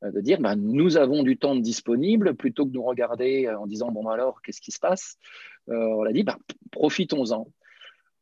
euh, 0.04 0.12
de 0.12 0.20
dire 0.20 0.40
bah, 0.40 0.54
nous 0.54 0.96
avons 0.96 1.22
du 1.22 1.36
temps 1.38 1.56
disponible 1.56 2.34
plutôt 2.34 2.64
que 2.64 2.70
de 2.70 2.76
nous 2.76 2.84
regarder 2.84 3.46
euh, 3.46 3.58
en 3.58 3.66
disant 3.66 3.90
bon 3.90 4.06
alors 4.08 4.42
qu'est-ce 4.42 4.60
qui 4.60 4.70
se 4.70 4.78
passe? 4.78 5.16
Euh, 5.68 5.74
on 5.74 6.04
a 6.04 6.12
dit 6.12 6.22
bah, 6.22 6.38
profitons-en 6.70 7.48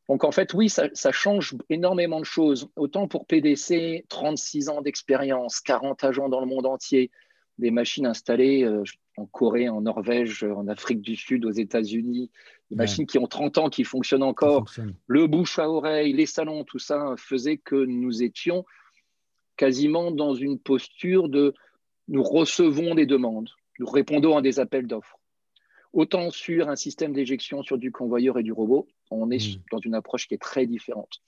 donc 0.09 0.23
en 0.23 0.31
fait 0.31 0.53
oui 0.55 0.69
ça, 0.69 0.89
change 1.11 1.55
énormément 1.69 2.19
de 2.19 2.25
choses 2.25 2.69
autant 2.75 3.07
pour 3.07 3.27
PDC 3.27 4.05
36 4.09 4.69
ans 4.69 4.81
d'expérience 4.81 5.59
40 5.59 6.03
agents 6.03 6.29
dans 6.29 6.39
le 6.39 6.47
monde 6.47 6.65
entier 6.65 7.11
des 7.57 7.71
machines 7.71 8.05
installées 8.05 8.67
en 9.17 9.25
Corée 9.25 9.69
en 9.69 9.81
Norvège 9.81 10.43
en 10.43 10.67
Afrique 10.67 11.01
du 11.01 11.15
Sud 11.15 11.45
aux 11.45 11.51
États-Unis 11.51 12.29
des 12.69 12.75
machines 12.75 13.07
qui 13.07 13.17
ont 13.17 13.27
30 13.27 13.57
ans 13.57 13.69
qui 13.69 13.83
fonctionnent 13.83 14.23
encore 14.23 14.65
le 15.07 15.27
bouche 15.27 15.57
à 15.57 15.69
oreille 15.69 16.13
les 16.13 16.25
salons 16.25 16.63
tout 16.63 16.79
ça 16.79 17.15
faisait 17.17 17.57
que 17.57 17.75
nous 17.75 18.21
étions 18.21 18.65
quasiment 19.57 20.11
dans 20.11 20.35
une 20.35 20.59
posture 20.59 21.27
de 21.27 21.53
nous 22.07 22.23
recevons 22.23 22.95
des 22.95 23.05
demandes, 23.05 23.49
nous 23.79 23.87
répondons 23.87 24.37
à 24.37 24.41
des 24.41 24.59
appels 24.59 24.87
d'offres. 24.87 25.19
Autant 25.93 26.29
sur 26.31 26.69
un 26.69 26.75
système 26.75 27.11
d'éjection 27.11 27.63
sur 27.63 27.77
du 27.77 27.91
convoyeur 27.91 28.37
et 28.37 28.43
du 28.43 28.51
robot, 28.51 28.87
on 29.09 29.29
est 29.31 29.57
hmm. 29.57 29.61
dans 29.71 29.79
une 29.79 29.95
approche 29.95 30.27
qui 30.27 30.35
est 30.35 30.41
très 30.41 30.67
différente. 30.67 31.21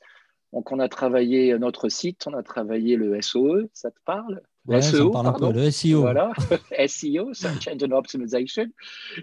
Donc, 0.54 0.72
on 0.72 0.80
a 0.80 0.90
travaillé 0.90 1.58
notre 1.60 1.90
site, 1.90 2.26
on 2.28 2.34
a 2.34 2.44
travaillé 2.44 2.96
le 2.96 3.22
SOE, 3.22 3.70
ça 3.74 3.92
te 3.92 4.00
parle? 4.06 4.42
SEO, 4.82 5.12
pardon. 5.12 5.52
le 5.52 5.72
SEO. 5.72 6.02
Voilà, 6.02 6.32
SEO, 6.88 7.34
Search 7.34 7.68
Engine 7.68 7.94
Optimization. 7.94 8.68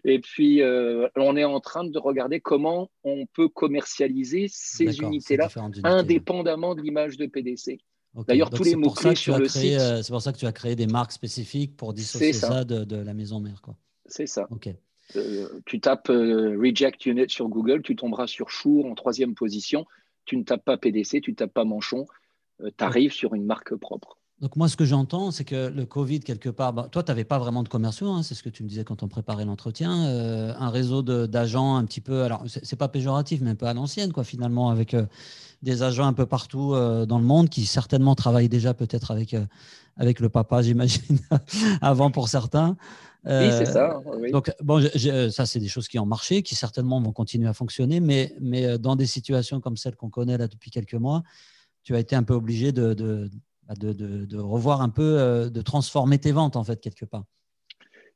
Et 0.05 0.19
puis, 0.19 0.62
euh, 0.62 1.09
on 1.17 1.37
est 1.37 1.45
en 1.45 1.61
train 1.61 1.85
de 1.85 1.99
regarder 1.99 2.41
comment 2.41 2.91
on 3.05 3.26
peut 3.26 3.49
commercialiser 3.49 4.47
ces 4.49 4.99
unités-là, 4.99 5.49
indépendamment 5.85 6.75
de 6.75 6.83
l'image 6.83 7.17
de 7.17 7.26
PDC. 7.26 7.79
D'ailleurs, 8.26 8.50
tous 8.50 8.65
les 8.65 8.76
mots-clés 8.76 9.15
sur 9.15 9.38
le 9.38 9.47
site. 9.47 9.79
Euh, 9.79 10.03
c'est 10.03 10.11
pour 10.11 10.23
ça 10.23 10.33
que 10.33 10.38
tu 10.38 10.47
as 10.47 10.53
créé 10.53 10.75
des 10.75 10.87
marques 10.87 11.12
spécifiques 11.12 11.76
pour 11.76 11.93
dissocier 11.93 12.33
ça, 12.33 12.65
de, 12.65 12.97
la 12.97 13.15
maison 13.15 13.41
mère. 13.41 13.61
C'est 14.07 14.26
ça. 14.26 14.49
Euh, 15.15 15.49
tu 15.67 15.81
tapes 15.81 16.09
Reject 16.09 17.07
Unit 17.07 17.29
sur 17.29 17.49
Google, 17.49 17.83
tu 17.83 17.95
tomberas 17.95 18.26
sur 18.26 18.50
Shure 18.50 18.87
en 18.87 18.95
troisième 18.95 19.35
position. 19.35 19.87
Tu 20.25 20.37
ne 20.37 20.43
tapes 20.43 20.65
pas 20.65 20.76
PDC, 20.76 21.21
tu 21.21 21.31
ne 21.31 21.37
tapes 21.37 21.53
pas 21.53 21.65
Manchon. 21.65 22.07
tu 22.59 22.85
arrives 22.85 23.12
sur 23.12 23.35
une 23.35 23.45
marque 23.45 23.76
propre. 23.76 24.19
Donc 24.40 24.57
moi, 24.57 24.69
ce 24.69 24.76
que 24.76 24.85
j'entends, 24.85 25.31
c'est 25.31 25.45
que 25.45 25.69
le 25.69 25.87
Covid, 25.87 26.21
quelque 26.21 26.50
part, 26.50 26.75
bah, 26.75 26.88
toi, 26.93 27.02
tu 27.02 27.11
n'avais 27.11 27.25
pas 27.25 27.38
vraiment 27.38 27.62
de 27.62 27.69
commerciaux, 27.69 28.11
hein, 28.11 28.23
c'est 28.23 28.35
ce 28.35 28.43
que 28.43 28.50
tu 28.50 28.62
me 28.62 28.69
disais 28.69 28.85
quand 28.85 29.02
on 29.02 29.09
préparait 29.09 29.47
l'entretien, 29.47 29.90
un 29.90 30.69
réseau 30.69 31.02
d'agents 31.02 31.76
un 31.76 31.85
petit 31.87 32.02
peu, 32.02 32.23
alors 32.23 32.45
c'est 32.47 32.76
pas 32.76 32.88
péjoratif, 32.88 33.40
mais 33.40 33.50
un 33.50 33.55
peu 33.55 33.66
à 33.66 33.73
l'ancienne, 33.73 34.12
quoi, 34.12 34.25
finalement, 34.25 34.69
avec 34.69 34.95
des 35.62 35.83
agents 35.83 36.07
un 36.07 36.12
peu 36.12 36.26
partout 36.26 36.75
euh, 36.75 37.07
dans 37.07 37.19
le 37.19 37.25
monde 37.25 37.49
qui 37.49 37.66
certainement 37.66 38.14
travaillent 38.14 38.49
déjà 38.49 38.75
peut-être 38.75 39.11
avec, 39.11 39.35
euh, 39.35 39.45
avec 39.97 40.21
le 40.21 40.28
papa, 40.28 40.62
j'imagine, 40.62 41.19
avant 41.81 42.11
pour 42.11 42.28
certains. 42.28 42.76
oui, 43.25 43.49
c'est 43.50 43.66
ça. 43.66 44.00
Euh, 44.07 44.31
donc, 44.31 44.52
bon, 44.62 44.81
ça, 45.31 45.47
c'est 45.47 45.61
des 45.61 45.69
choses 45.69 45.88
qui 45.88 45.99
ont 45.99 46.07
marché, 46.07 46.43
qui 46.43 46.55
certainement 46.55 47.00
vont 47.00 47.12
continuer 47.12 47.49
à 47.49 47.52
fonctionner, 47.52 48.00
mais, 48.00 48.35
mais 48.40 48.78
dans 48.78 48.97
des 48.97 49.07
situations 49.07 49.61
comme 49.61 49.76
celle 49.76 49.97
qu'on 49.97 50.11
connaît 50.11 50.38
là 50.38 50.49
depuis 50.49 50.71
quelques 50.71 50.95
mois, 50.95 51.23
tu 51.83 51.95
as 51.95 52.00
été 52.00 52.16
un 52.16 52.23
peu 52.23 52.35
obligé 52.35 52.73
de, 52.73 52.95
de, 52.95 53.31
bah, 53.67 53.75
de, 53.79 53.93
de 53.93 54.39
revoir 54.39 54.81
un 54.81 54.89
peu, 54.89 55.51
de 55.51 55.63
transformer 55.63 56.19
tes 56.19 56.33
ventes, 56.33 56.57
en 56.57 56.65
fait, 56.65 56.81
quelque 56.81 57.05
part. 57.05 57.25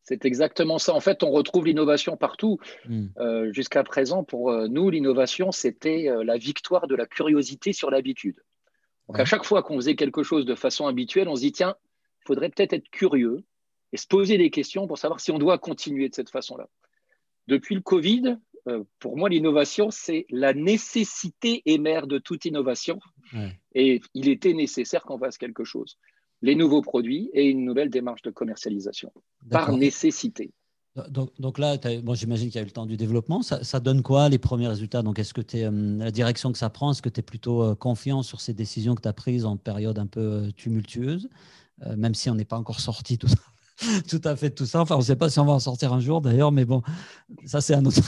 C'est 0.02 0.24
exactement 0.24 0.78
ça. 0.78 0.94
En 0.94 1.00
fait, 1.00 1.22
on 1.22 1.30
retrouve 1.30 1.66
l'innovation 1.66 2.16
partout. 2.16 2.58
Hmm. 2.88 3.06
Euh, 3.18 3.52
jusqu'à 3.52 3.84
présent, 3.84 4.24
pour 4.24 4.50
euh, 4.50 4.66
nous, 4.68 4.90
l'innovation, 4.90 5.52
c'était 5.52 6.08
euh, 6.08 6.24
la 6.24 6.36
victoire 6.36 6.86
de 6.86 6.96
la 6.96 7.06
curiosité 7.06 7.72
sur 7.72 7.90
l'habitude. 7.90 8.36
Donc, 9.08 9.20
à 9.20 9.24
chaque 9.24 9.44
fois 9.44 9.62
qu'on 9.62 9.76
faisait 9.76 9.96
quelque 9.96 10.22
chose 10.22 10.46
de 10.46 10.54
façon 10.54 10.86
habituelle, 10.86 11.28
on 11.28 11.36
se 11.36 11.42
dit, 11.42 11.52
tiens, 11.52 11.76
il 12.22 12.26
faudrait 12.26 12.48
peut-être 12.48 12.72
être 12.72 12.88
curieux 12.90 13.44
et 13.92 13.96
se 13.96 14.06
poser 14.06 14.38
des 14.38 14.50
questions 14.50 14.86
pour 14.86 14.98
savoir 14.98 15.20
si 15.20 15.30
on 15.30 15.38
doit 15.38 15.58
continuer 15.58 16.08
de 16.08 16.14
cette 16.14 16.30
façon-là. 16.30 16.68
Depuis 17.46 17.74
le 17.74 17.80
Covid, 17.80 18.36
pour 18.98 19.16
moi, 19.16 19.28
l'innovation, 19.28 19.90
c'est 19.90 20.26
la 20.30 20.54
nécessité 20.54 21.62
mère 21.78 22.06
de 22.06 22.18
toute 22.18 22.44
innovation. 22.44 22.98
Et 23.74 24.00
il 24.14 24.28
était 24.28 24.54
nécessaire 24.54 25.02
qu'on 25.02 25.18
fasse 25.18 25.38
quelque 25.38 25.64
chose 25.64 25.96
les 26.42 26.54
nouveaux 26.54 26.82
produits 26.82 27.30
et 27.32 27.48
une 27.48 27.64
nouvelle 27.64 27.90
démarche 27.90 28.22
de 28.22 28.30
commercialisation, 28.30 29.12
par 29.50 29.72
nécessité. 29.72 30.52
Donc, 31.08 31.58
là, 31.58 31.76
bon, 32.02 32.14
j'imagine 32.14 32.48
qu'il 32.48 32.56
y 32.56 32.58
a 32.58 32.62
eu 32.62 32.66
le 32.66 32.72
temps 32.72 32.86
du 32.86 32.96
développement. 32.96 33.42
Ça, 33.42 33.80
donne 33.80 34.02
quoi 34.02 34.28
les 34.28 34.38
premiers 34.38 34.68
résultats? 34.68 35.02
Donc, 35.02 35.18
est-ce 35.18 35.32
que 35.32 35.40
tu 35.40 35.58
es 35.58 35.64
euh, 35.64 35.98
la 35.98 36.10
direction 36.10 36.50
que 36.50 36.58
ça 36.58 36.68
prend 36.68 36.90
Est-ce 36.90 37.00
que 37.00 37.08
tu 37.08 37.20
es 37.20 37.22
plutôt 37.22 37.62
euh, 37.62 37.74
confiant 37.74 38.22
sur 38.22 38.40
ces 38.40 38.54
décisions 38.54 38.94
que 38.96 39.02
tu 39.02 39.08
as 39.08 39.12
prises 39.12 39.44
en 39.44 39.56
période 39.56 39.98
un 39.98 40.06
peu 40.06 40.20
euh, 40.20 40.50
tumultueuse, 40.50 41.28
même 41.96 42.14
si 42.14 42.28
on 42.28 42.34
n'est 42.34 42.44
pas 42.44 42.58
encore 42.58 42.80
sorti 42.80 43.16
tout, 43.16 43.28
tout 44.08 44.20
à 44.24 44.36
fait 44.36 44.50
tout 44.50 44.66
ça. 44.66 44.80
Enfin, 44.80 44.94
on 44.94 44.98
ne 44.98 45.04
sait 45.04 45.16
pas 45.16 45.30
si 45.30 45.38
on 45.38 45.44
va 45.44 45.52
en 45.52 45.60
sortir 45.60 45.92
un 45.92 46.00
jour 46.00 46.20
d'ailleurs, 46.20 46.52
mais 46.52 46.64
bon, 46.64 46.82
ça 47.44 47.60
c'est 47.60 47.74
un 47.74 47.84
autre, 47.84 48.02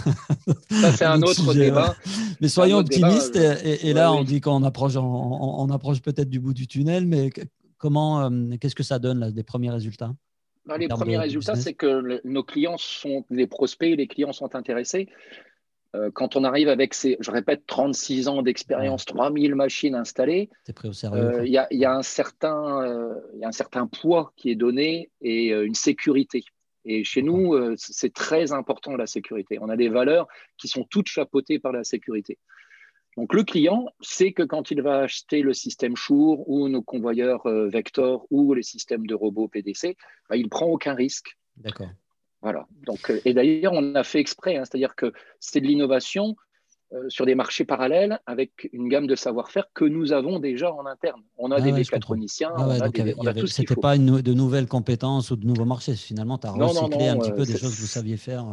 ça, 0.70 0.92
c'est 0.92 1.04
un, 1.04 1.22
autre, 1.22 1.54
débat. 1.54 1.96
Mais 2.40 2.48
soyons 2.48 2.78
optimistes. 2.78 3.36
et, 3.36 3.92
là, 3.92 4.12
on 4.12 4.24
dit 4.24 4.40
qu'on 4.40 4.62
approche, 4.62 4.96
on 4.96 5.68
approche 5.70 6.00
peut-être 6.00 6.28
du 6.28 6.40
bout 6.40 6.54
du 6.54 6.66
tunnel, 6.66 7.06
mais 7.06 7.30
Comment, 7.82 8.22
euh, 8.22 8.56
qu'est-ce 8.60 8.76
que 8.76 8.84
ça 8.84 9.00
donne, 9.00 9.32
des 9.32 9.42
premiers 9.42 9.70
résultats 9.70 10.14
Les 10.78 10.86
premiers 10.86 11.18
résultats, 11.18 11.56
c'est 11.56 11.74
que 11.74 12.20
nos 12.24 12.44
clients 12.44 12.78
sont, 12.78 13.24
les 13.28 13.48
prospects, 13.48 13.96
les 13.96 14.06
clients 14.06 14.32
sont 14.32 14.54
intéressés. 14.54 15.08
Euh, 15.94 16.10
quand 16.10 16.36
on 16.36 16.44
arrive 16.44 16.68
avec 16.68 16.94
ces, 16.94 17.16
je 17.20 17.30
répète, 17.30 17.64
36 17.66 18.28
ans 18.28 18.42
d'expérience, 18.42 19.04
3000 19.04 19.54
machines 19.54 19.94
installées, 19.94 20.48
euh, 21.04 21.44
il 21.44 21.52
y, 21.52 21.84
a 21.84 21.92
un 21.92 22.02
certain, 22.02 23.16
y 23.36 23.44
a 23.44 23.48
un 23.48 23.52
certain 23.52 23.86
poids 23.86 24.32
qui 24.36 24.50
est 24.50 24.54
donné 24.54 25.10
et 25.20 25.48
une 25.50 25.74
sécurité. 25.74 26.44
Et 26.84 27.04
chez 27.04 27.22
nous, 27.22 27.76
c'est 27.76 28.12
très 28.12 28.52
important 28.52 28.96
la 28.96 29.06
sécurité. 29.06 29.58
On 29.60 29.68
a 29.68 29.76
des 29.76 29.88
valeurs 29.88 30.26
qui 30.56 30.66
sont 30.66 30.84
toutes 30.84 31.08
chapeautées 31.08 31.58
par 31.58 31.72
la 31.72 31.84
sécurité. 31.84 32.38
Donc 33.16 33.34
le 33.34 33.44
client 33.44 33.86
sait 34.00 34.32
que 34.32 34.42
quand 34.42 34.70
il 34.70 34.80
va 34.80 35.00
acheter 35.00 35.42
le 35.42 35.52
système 35.52 35.96
Shure 35.96 36.48
ou 36.48 36.68
nos 36.68 36.82
convoyeurs 36.82 37.46
euh, 37.46 37.68
Vector 37.68 38.26
ou 38.30 38.54
les 38.54 38.62
systèmes 38.62 39.06
de 39.06 39.14
robots 39.14 39.48
PDC, 39.48 39.96
bah, 40.30 40.36
il 40.36 40.44
ne 40.44 40.48
prend 40.48 40.66
aucun 40.66 40.94
risque. 40.94 41.36
D'accord. 41.56 41.90
Voilà. 42.42 42.66
Donc, 42.86 43.10
euh, 43.10 43.20
et 43.24 43.34
d'ailleurs, 43.34 43.72
on 43.72 43.94
a 43.94 44.02
fait 44.04 44.18
exprès, 44.18 44.56
hein, 44.56 44.64
c'est-à-dire 44.64 44.94
que 44.96 45.12
c'est 45.40 45.60
de 45.60 45.66
l'innovation 45.66 46.36
euh, 46.92 47.08
sur 47.08 47.24
des 47.24 47.34
marchés 47.34 47.64
parallèles 47.64 48.20
avec 48.26 48.68
une 48.72 48.88
gamme 48.88 49.06
de 49.06 49.14
savoir-faire 49.14 49.66
que 49.72 49.84
nous 49.84 50.12
avons 50.12 50.40
déjà 50.40 50.72
en 50.72 50.84
interne. 50.86 51.22
On 51.38 51.50
a 51.52 51.56
ah 51.56 51.60
des 51.60 51.72
mécatroniciens, 51.72 52.52
ah 52.56 52.66
on 53.16 53.26
a, 53.26 53.46
C'était 53.46 53.76
pas 53.76 53.96
une, 53.96 54.20
de 54.20 54.34
nouvelles 54.34 54.66
compétences 54.66 55.30
ou 55.30 55.36
de 55.36 55.46
nouveaux 55.46 55.64
marchés. 55.64 55.94
Finalement, 55.94 56.36
tu 56.36 56.48
as 56.48 56.50
recyclé 56.50 57.08
un 57.08 57.16
petit 57.16 57.32
peu 57.32 57.44
des 57.44 57.56
choses 57.56 57.74
que 57.74 57.80
vous 57.80 57.86
saviez 57.86 58.16
faire. 58.16 58.44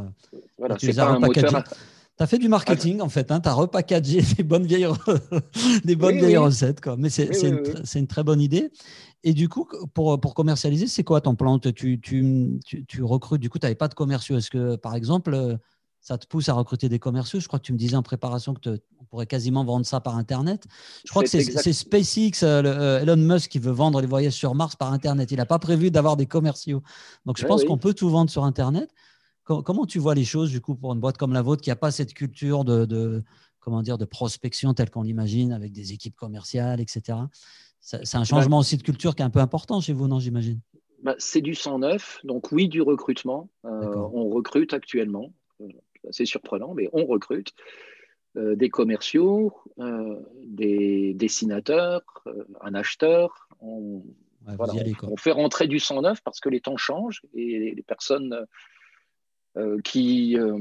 Voilà, 0.58 0.76
c'est 0.80 0.96
pas 0.96 1.08
un 1.08 1.20
moteur. 1.20 1.64
Tu 2.20 2.24
as 2.24 2.28
fait 2.28 2.38
du 2.38 2.50
marketing, 2.50 3.00
en 3.00 3.08
fait. 3.08 3.32
Hein, 3.32 3.40
tu 3.40 3.48
as 3.48 3.54
repackagé 3.54 4.22
des 4.38 4.44
bonnes 4.44 4.66
vieilles, 4.66 4.88
des 5.86 5.96
bonnes 5.96 6.18
vieilles 6.18 6.36
recettes. 6.36 6.82
Quoi. 6.82 6.98
Mais 6.98 7.10
c'est 7.10 7.30
une, 7.48 7.64
une, 7.96 8.08
très 8.08 8.24
bonne 8.24 8.42
idée. 8.42 8.72
Et 9.24 9.32
du 9.32 9.48
coup, 9.48 9.66
pour, 9.94 10.20
pour 10.20 10.34
commercialiser, 10.34 10.88
c'est 10.88 11.06
quoi 11.06 11.22
ton 11.22 11.36
plan? 11.36 11.60
Tu, 11.60 11.74
tu, 11.74 12.60
tu, 12.66 12.86
tu, 12.86 13.04
recrutes, 13.04 13.40
du 13.40 13.50
coup, 13.50 13.58
tu 13.58 13.66
n'avais 13.66 13.76
pas 13.76 13.88
de 13.88 13.94
commerciaux. 13.94 14.38
Est-ce 14.38 14.50
que, 14.50 14.76
par 14.76 14.96
exemple, 14.96 15.34
euh, 15.34 15.56
ça 16.02 16.18
te 16.18 16.28
pousse 16.28 16.50
à 16.50 16.54
recruter 16.54 16.90
des 16.90 17.00
commerciaux? 17.00 17.40
Je 17.40 17.48
crois 17.48 17.58
que 17.58 17.64
tu 17.64 17.72
me 17.72 17.78
disais 17.78 17.96
en 17.96 18.04
préparation 18.04 18.54
que 18.54 18.82
on 19.00 19.06
pourrait 19.06 19.26
quasiment 19.26 19.64
vendre 19.64 19.86
ça 19.86 20.02
par 20.02 20.18
Internet. 20.18 20.66
Je 21.06 21.12
crois 21.12 21.24
que 21.24 21.30
c'est 21.30 21.74
SpaceX, 21.74 22.44
euh, 22.44 22.64
euh, 22.66 23.00
Elon 23.00 23.16
Musk, 23.16 23.50
qui 23.50 23.60
veut 23.60 23.72
vendre 23.72 24.02
les 24.02 24.08
voyages 24.08 24.34
sur 24.34 24.56
Mars 24.56 24.76
par 24.76 24.92
Internet. 24.92 25.32
Il 25.32 25.38
n'a 25.38 25.46
pas 25.46 25.60
prévu 25.60 25.90
d'avoir 25.90 26.18
des 26.18 26.26
commerciaux. 26.26 26.84
Donc, 27.26 27.38
je 27.40 27.46
pense 27.46 27.64
qu'on 27.64 27.78
peut 27.78 27.94
tout 27.94 28.10
vendre 28.10 28.30
sur 28.30 28.44
Internet. 28.44 28.90
Comment 29.50 29.86
tu 29.88 29.98
vois 29.98 30.14
les 30.14 30.26
choses, 30.26 30.52
du 30.52 30.62
coup, 30.62 30.76
pour 30.76 30.94
une 30.94 31.00
boîte 31.00 31.18
comme 31.18 31.34
la 31.34 31.42
vôtre 31.42 31.64
qui 31.64 31.70
n'a 31.72 31.76
pas 31.76 31.90
cette 31.90 32.14
culture 32.14 32.64
de, 32.64 33.24
comment 33.60 33.82
dire, 33.82 33.98
de 33.98 34.06
prospection 34.06 34.76
telle 34.76 34.92
qu'on 34.92 35.02
l'imagine, 35.02 35.54
avec 35.54 35.72
des 35.72 35.92
équipes 35.92 36.16
commerciales, 36.16 36.80
etc. 36.80 37.18
C'est 37.80 38.16
un 38.16 38.24
changement 38.24 38.60
aussi 38.60 38.78
de 38.78 38.84
culture 38.84 39.16
qui 39.16 39.24
est 39.24 39.26
un 39.26 39.32
peu 39.32 39.40
important 39.40 39.82
chez 39.82 39.94
vous, 39.94 40.08
non, 40.08 40.20
j'imagine? 40.20 40.60
Bah, 41.02 41.16
C'est 41.18 41.42
du 41.42 41.56
109, 41.56 42.20
donc 42.26 42.52
oui, 42.52 42.68
du 42.68 42.82
recrutement. 42.82 43.50
Euh, 43.66 43.96
on 44.14 44.30
recrute 44.30 44.74
actuellement. 44.74 45.34
Euh, 45.62 45.68
c'est 46.12 46.26
surprenant, 46.26 46.74
mais 46.76 46.88
on 46.94 47.06
recrute. 47.06 47.54
Euh, 48.38 48.56
des 48.56 48.70
commerciaux, 48.70 49.54
des 50.46 51.16
dessinateurs, 51.16 52.04
un 52.62 52.76
acheteur. 52.76 53.48
On, 53.62 54.04
on, 54.48 55.18
fait 55.18 55.32
rentrer 55.32 55.68
du 55.68 55.80
109 55.80 56.22
parce 56.22 56.40
que 56.40 56.50
les 56.50 56.62
temps 56.62 56.78
changent 56.78 57.24
et 57.34 57.74
les 57.76 57.84
personnes 57.84 58.46
qui, 59.84 60.38
euh, 60.38 60.58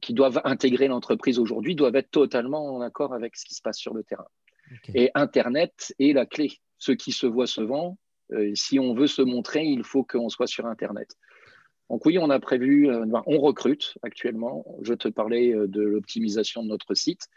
qui 0.00 0.14
doivent 0.14 0.40
intégrer 0.44 0.88
l'entreprise 0.88 1.38
aujourd'hui 1.38 1.74
doivent 1.74 1.96
être 1.96 2.10
totalement 2.10 2.74
en 2.74 2.80
accord 2.80 3.14
avec 3.14 3.36
ce 3.36 3.44
qui 3.44 3.54
se 3.54 3.62
passe 3.62 3.78
sur 3.78 3.94
le 3.94 4.02
terrain. 4.02 4.26
Et 4.94 5.10
Internet 5.14 5.94
est 5.98 6.12
la 6.12 6.24
clé. 6.24 6.52
Ce 6.78 6.92
qui 6.92 7.12
se 7.12 7.26
voit 7.26 7.46
se 7.46 7.60
vend. 7.60 7.98
Euh, 8.32 8.52
si 8.54 8.78
on 8.78 8.94
veut 8.94 9.06
se 9.06 9.22
montrer, 9.22 9.64
il 9.64 9.84
faut 9.84 10.02
qu'on 10.02 10.28
soit 10.28 10.46
sur 10.46 10.66
Internet. 10.66 11.14
Donc 11.90 12.06
oui, 12.06 12.18
on 12.18 12.30
a 12.30 12.40
prévu, 12.40 12.90
on 12.90 13.38
recrute 13.38 13.98
actuellement. 14.02 14.64
Je 14.80 14.94
te 14.94 15.08
parlais 15.08 15.52
de 15.52 15.82
l'optimisation 15.82 16.62
de 16.62 16.68
notre 16.68 16.94
site 16.94 17.28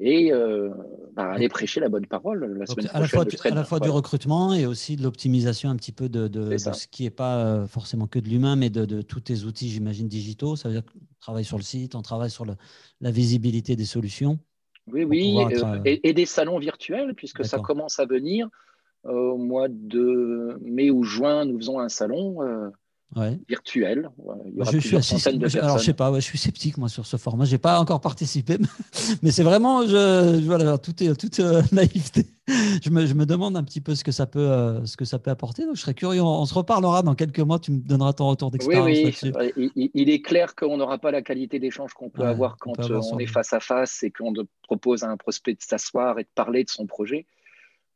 et 0.00 0.32
euh, 0.32 0.70
bah, 1.12 1.30
aller 1.30 1.48
prêcher 1.48 1.80
la 1.80 1.88
bonne 1.88 2.06
parole 2.06 2.58
la 2.58 2.66
semaine 2.66 2.88
à 2.92 3.00
La 3.00 3.06
fois, 3.06 3.24
à 3.44 3.50
la 3.50 3.64
fois 3.64 3.80
du 3.80 3.90
recrutement 3.90 4.52
et 4.52 4.66
aussi 4.66 4.96
de 4.96 5.02
l'optimisation 5.02 5.70
un 5.70 5.76
petit 5.76 5.92
peu 5.92 6.08
de, 6.08 6.26
de, 6.26 6.56
ce 6.56 6.86
qui 6.88 7.04
n'est 7.04 7.10
pas 7.10 7.44
euh, 7.44 7.66
forcément 7.66 8.06
que 8.06 8.18
de 8.18 8.28
l'humain, 8.28 8.56
mais 8.56 8.70
de, 8.70 8.84
de, 8.84 9.02
tous 9.02 9.20
tes 9.20 9.44
outils, 9.44 9.68
j'imagine, 9.68 10.08
digitaux. 10.08 10.56
Ça 10.56 10.68
veut 10.68 10.74
dire 10.74 10.84
qu'on 10.84 10.98
travaille 11.20 11.44
sur 11.44 11.58
le 11.58 11.62
site, 11.62 11.94
on 11.94 12.02
travaille 12.02 12.30
sur 12.30 12.44
le, 12.44 12.54
la 13.00 13.10
visibilité 13.10 13.76
des 13.76 13.84
solutions. 13.84 14.38
Oui, 14.88 15.04
oui, 15.04 15.38
euh, 15.38 15.80
et, 15.84 16.12
des 16.12 16.26
salons 16.26 16.58
virtuels, 16.58 17.14
puisque 17.14 17.44
ça 17.44 17.58
commence 17.58 17.98
à 17.98 18.04
venir. 18.04 18.48
Au 19.04 19.36
mois 19.36 19.68
de 19.68 20.58
mai 20.62 20.90
ou 20.90 21.04
juin, 21.04 21.44
nous 21.44 21.58
faisons 21.58 21.78
un 21.78 21.90
salon 21.90 22.38
virtuel. 23.48 24.10
je 24.72 24.78
suis 24.78 25.58
alors, 25.58 25.78
je 25.78 25.84
sais 25.84 25.94
pas, 25.94 26.12
je 26.14 26.20
suis 26.20 26.38
sceptique 26.38 26.78
moi 26.78 26.88
sur 26.88 27.06
ce 27.06 27.16
format. 27.16 27.44
J'ai 27.44 27.58
pas 27.58 27.78
encore 27.78 28.00
participé, 28.00 28.58
mais 29.22 29.30
c'est 29.30 29.42
vraiment, 29.42 29.86
je, 29.86 30.44
voilà, 30.44 30.74
est 30.74 31.14
toute 31.16 31.40
euh, 31.40 31.62
naïveté. 31.72 32.26
Je 32.46 32.90
me, 32.90 33.06
je 33.06 33.14
me, 33.14 33.24
demande 33.24 33.56
un 33.56 33.64
petit 33.64 33.80
peu 33.80 33.94
ce 33.94 34.04
que 34.04 34.12
ça 34.12 34.26
peut, 34.26 34.38
euh, 34.38 34.84
ce 34.84 34.96
que 34.96 35.04
ça 35.04 35.18
peut 35.18 35.30
apporter. 35.30 35.64
Donc, 35.64 35.76
je 35.76 35.80
serais 35.80 35.94
curieux. 35.94 36.20
On, 36.20 36.44
se 36.44 36.52
reparlera 36.52 37.02
dans 37.02 37.14
quelques 37.14 37.40
mois. 37.40 37.58
Tu 37.58 37.72
me 37.72 37.78
donneras 37.78 38.12
ton 38.12 38.28
retour 38.28 38.50
d'expérience. 38.50 39.22
Oui, 39.22 39.32
oui. 39.56 39.90
Il, 39.94 40.10
est 40.10 40.20
clair 40.20 40.54
qu'on 40.54 40.76
n'aura 40.76 40.98
pas 40.98 41.10
la 41.10 41.22
qualité 41.22 41.58
d'échange 41.58 41.94
qu'on 41.94 42.10
peut 42.10 42.24
avoir 42.24 42.58
quand 42.58 42.78
euh, 42.90 43.00
on, 43.12 43.18
est 43.18 43.26
face 43.26 43.52
à 43.54 43.60
face 43.60 44.02
et 44.02 44.10
qu'on 44.10 44.34
propose 44.62 45.04
à 45.04 45.10
un 45.10 45.16
prospect 45.16 45.54
de 45.54 45.62
s'asseoir 45.62 46.18
et 46.18 46.24
de 46.24 46.28
parler 46.34 46.64
de 46.64 46.70
son 46.70 46.86
projet. 46.86 47.26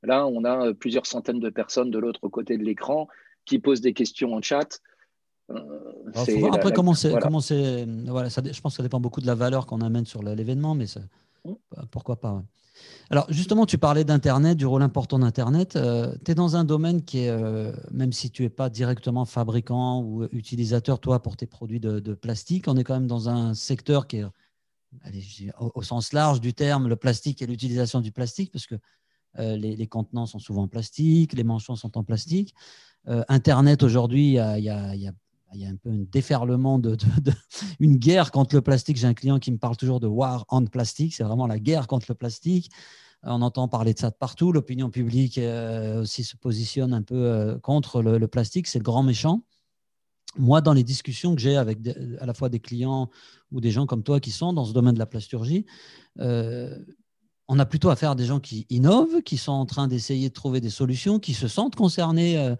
Là, 0.02 0.26
on 0.26 0.44
a 0.44 0.72
plusieurs 0.72 1.06
centaines 1.06 1.40
de 1.40 1.50
personnes 1.50 1.90
de 1.90 1.98
l'autre 1.98 2.28
côté 2.28 2.56
de 2.56 2.64
l'écran 2.64 3.08
qui 3.44 3.58
posent 3.58 3.80
des 3.80 3.94
questions 3.94 4.34
en 4.34 4.42
chat. 4.42 4.80
Euh, 5.50 6.50
après, 6.52 6.72
comment 6.72 6.94
c'est. 6.94 7.86
Voilà, 8.06 8.30
ça, 8.30 8.42
je 8.44 8.60
pense 8.60 8.72
que 8.74 8.76
ça 8.78 8.82
dépend 8.82 9.00
beaucoup 9.00 9.20
de 9.20 9.26
la 9.26 9.34
valeur 9.34 9.66
qu'on 9.66 9.80
amène 9.80 10.06
sur 10.06 10.22
l'événement, 10.22 10.74
mais 10.74 10.84
mmh. 10.84 11.52
bah, 11.74 11.84
pourquoi 11.90 12.16
pas. 12.16 12.42
Alors, 13.10 13.26
justement, 13.30 13.66
tu 13.66 13.78
parlais 13.78 14.04
d'Internet, 14.04 14.56
du 14.56 14.66
rôle 14.66 14.82
important 14.82 15.18
d'Internet. 15.18 15.76
Euh, 15.76 16.14
tu 16.24 16.30
es 16.30 16.34
dans 16.34 16.56
un 16.56 16.64
domaine 16.64 17.02
qui 17.02 17.20
est, 17.20 17.30
euh, 17.30 17.72
même 17.90 18.12
si 18.12 18.30
tu 18.30 18.42
n'es 18.42 18.50
pas 18.50 18.70
directement 18.70 19.24
fabricant 19.24 20.02
ou 20.02 20.24
utilisateur, 20.32 21.00
toi, 21.00 21.20
pour 21.20 21.36
tes 21.36 21.46
produits 21.46 21.80
de, 21.80 22.14
plastique, 22.14 22.68
on 22.68 22.76
est 22.76 22.84
quand 22.84 22.94
même 22.94 23.06
dans 23.06 23.28
un 23.28 23.54
secteur 23.54 24.06
qui 24.06 24.18
est, 24.18 24.24
au, 25.58 25.82
sens 25.82 26.12
large 26.12 26.40
du 26.40 26.54
terme, 26.54 26.88
le 26.88 26.96
plastique 26.96 27.42
et 27.42 27.46
l'utilisation 27.46 28.00
du 28.00 28.12
plastique, 28.12 28.52
parce 28.52 28.66
que 28.66 28.76
les, 29.38 29.86
contenants 29.86 30.26
sont 30.26 30.38
souvent 30.38 30.62
en 30.62 30.68
plastique, 30.68 31.32
les 31.32 31.44
manchons 31.44 31.76
sont 31.76 31.96
en 31.96 32.04
plastique. 32.04 32.54
Internet, 33.06 33.82
aujourd'hui, 33.82 34.34
il 34.34 34.64
y 34.64 34.68
a, 34.70 35.12
il 35.54 35.60
y 35.60 35.66
a 35.66 35.68
un 35.68 35.76
peu 35.76 35.90
un 35.90 36.04
déferlement, 36.10 36.78
de, 36.78 36.96
une 37.80 37.96
guerre 37.96 38.30
contre 38.30 38.54
le 38.54 38.62
plastique. 38.62 38.96
J'ai 38.96 39.06
un 39.06 39.14
client 39.14 39.38
qui 39.38 39.50
me 39.50 39.58
parle 39.58 39.76
toujours 39.76 40.00
de 40.00 40.06
war 40.06 40.44
on 40.50 40.64
plastique. 40.66 41.14
C'est 41.14 41.24
vraiment 41.24 41.46
la 41.46 41.58
guerre 41.58 41.86
contre 41.86 42.06
le 42.08 42.14
plastique. 42.14 42.70
Euh, 43.24 43.30
on 43.30 43.42
entend 43.42 43.68
parler 43.68 43.94
de 43.94 43.98
ça 43.98 44.10
de 44.10 44.16
partout. 44.16 44.52
L'opinion 44.52 44.90
publique 44.90 45.38
euh, 45.38 46.02
aussi 46.02 46.24
se 46.24 46.36
positionne 46.36 46.92
un 46.92 47.02
peu 47.02 47.16
euh, 47.16 47.58
contre 47.58 48.02
le, 48.02 48.28
plastique. 48.28 48.66
C'est 48.66 48.78
le 48.78 48.84
grand 48.84 49.02
méchant. 49.02 49.42
Moi, 50.36 50.60
dans 50.60 50.74
les 50.74 50.84
discussions 50.84 51.34
que 51.34 51.40
j'ai 51.40 51.56
avec 51.56 51.78
à 52.20 52.26
la 52.26 52.34
fois 52.34 52.48
des 52.48 52.60
clients 52.60 53.08
ou 53.50 53.60
des 53.60 53.70
gens 53.70 53.86
comme 53.86 54.02
toi 54.02 54.20
qui 54.20 54.30
sont 54.30 54.52
dans 54.52 54.64
ce 54.64 54.72
domaine 54.72 54.94
de 54.94 54.98
la 54.98 55.06
plasturgie, 55.06 55.64
on 57.50 57.58
a 57.58 57.64
plutôt 57.64 57.88
affaire 57.88 58.10
à 58.10 58.14
des 58.14 58.26
gens 58.26 58.38
qui 58.38 58.66
innovent, 58.68 59.22
qui 59.22 59.38
sont 59.38 59.52
en 59.52 59.64
train 59.64 59.88
d'essayer 59.88 60.28
de 60.28 60.34
trouver 60.34 60.60
des 60.60 60.68
solutions, 60.68 61.18
qui 61.18 61.32
se 61.32 61.48
sentent 61.48 61.76
concernés 61.76 62.54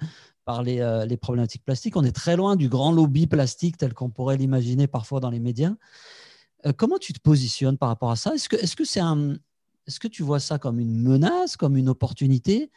par 0.48 0.62
les, 0.62 1.04
les, 1.06 1.16
problématiques 1.18 1.62
plastiques. 1.62 1.94
On 1.96 2.04
est 2.04 2.16
très 2.16 2.34
loin 2.34 2.56
du 2.56 2.70
grand 2.70 2.90
lobby 2.90 3.26
plastique 3.26 3.76
tel 3.76 3.92
qu'on 3.92 4.08
pourrait 4.08 4.38
l'imaginer 4.38 4.86
parfois 4.86 5.20
dans 5.20 5.28
les 5.28 5.40
médias. 5.40 5.74
comment 6.78 6.96
tu 6.96 7.12
te 7.12 7.20
positionnes 7.20 7.76
par 7.76 7.90
rapport 7.90 8.10
à 8.10 8.16
ça? 8.16 8.34
Est-ce 8.34 8.48
que, 8.48 8.56
est 8.56 8.74
que 8.74 8.84
c'est 8.84 9.00
un, 9.00 9.36
est-ce 9.88 10.00
que 10.00 10.08
tu 10.08 10.22
vois 10.22 10.38
ça 10.38 10.58
comme 10.58 10.78
une 10.78 11.00
menace, 11.02 11.56
comme 11.56 11.76
une 11.76 11.88
opportunité? 11.88 12.70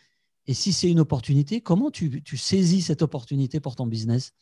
Et 0.47 0.53
si 0.53 0.71
c'est 0.71 0.89
une 0.89 1.01
opportunité, 1.01 1.59
comment 1.59 1.91
tu, 1.91 2.23
saisis 2.37 2.81
cette 2.81 3.01
opportunité 3.01 3.59
pour 3.59 3.75
ton 3.75 3.85
business? 3.85 4.33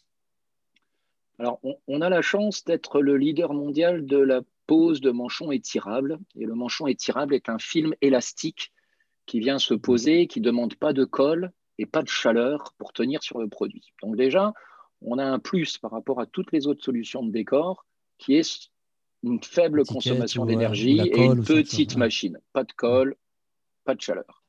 Alors, 1.40 1.60
on, 1.88 2.02
a 2.02 2.10
la 2.10 2.22
chance 2.22 2.64
d'être 2.64 3.02
le 3.02 3.18
leader 3.18 3.54
mondial 3.54 4.06
de 4.06 4.18
la 4.18 4.42
pose 4.68 5.02
de 5.02 5.10
manchons 5.10 5.52
étirables. 5.52 6.20
Et 6.36 6.46
le 6.46 6.54
manchon 6.54 6.86
étirable 6.86 7.34
est 7.34 7.50
un 7.50 7.58
film 7.58 7.96
élastique 8.02 8.72
qui 9.26 9.40
vient 9.40 9.58
se 9.58 9.74
poser, 9.74 10.28
qui 10.28 10.40
ne 10.40 10.46
demande 10.46 10.76
pas 10.76 10.94
de 10.94 11.06
colle 11.06 11.52
et 11.80 11.86
pas 11.86 12.04
de 12.04 12.10
chaleur 12.10 12.74
pour 12.78 12.92
tenir 12.94 13.24
sur 13.24 13.40
le 13.40 13.48
produit. 13.48 13.94
Donc 14.04 14.18
déjà, 14.18 14.54
on 15.02 15.18
a 15.18 15.24
un 15.24 15.40
plus 15.40 15.78
par 15.78 15.92
rapport 15.92 16.20
à 16.20 16.26
toutes 16.26 16.52
les 16.52 16.68
autres 16.68 16.84
solutions 16.84 17.24
de 17.24 17.32
décor 17.32 17.86
qui 18.18 18.36
est 18.36 18.70
une 19.24 19.42
faible 19.42 19.86
consommation 19.86 20.46
d'énergie 20.46 21.00
et 21.00 21.24
une 21.24 21.44
petite 21.44 21.96
machine. 21.96 22.38
Pas 22.52 22.66
de 22.66 22.74
colle, 22.74 23.16
pas 23.86 23.96
de 23.96 24.02
chaleur. 24.02 24.44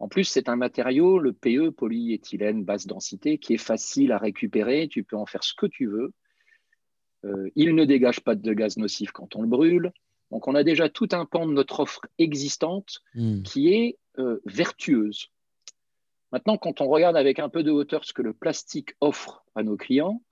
En 0.00 0.08
plus, 0.08 0.24
c'est 0.24 0.48
un 0.48 0.56
matériau, 0.56 1.18
le 1.18 1.32
PE, 1.32 1.70
polyéthylène 1.70 2.64
basse 2.64 2.86
densité, 2.86 3.38
qui 3.38 3.54
est 3.54 3.58
facile 3.58 4.12
à 4.12 4.18
récupérer. 4.18 4.88
Tu 4.88 5.04
peux 5.04 5.16
en 5.16 5.26
faire 5.26 5.44
ce 5.44 5.54
que 5.54 5.66
tu 5.66 5.86
veux. 5.86 6.12
Euh, 7.24 7.50
il 7.54 7.74
ne 7.74 7.84
dégage 7.84 8.20
pas 8.20 8.34
de 8.34 8.52
gaz 8.54 8.76
nocif 8.76 9.12
quand 9.12 9.36
on 9.36 9.42
le 9.42 9.48
brûle. 9.48 9.92
Donc, 10.30 10.48
on 10.48 10.54
a 10.54 10.64
déjà 10.64 10.88
tout 10.88 11.08
un 11.12 11.26
pan 11.26 11.46
de 11.46 11.52
notre 11.52 11.80
offre 11.80 12.00
existante 12.18 13.02
hmm. 13.14 13.42
qui 13.42 13.72
est 13.72 13.98
euh, 14.18 14.40
vertueuse. 14.46 15.28
Maintenant, 16.32 16.56
quand 16.56 16.80
on 16.80 16.88
regarde 16.88 17.16
avec 17.16 17.38
un 17.38 17.48
peu 17.48 17.62
de 17.62 17.70
hauteur 17.70 18.04
ce 18.04 18.12
que 18.12 18.22
le 18.22 18.32
plastique 18.32 18.94
offre 19.00 19.44
à 19.54 19.62
nos 19.62 19.76
clients, 19.76 20.22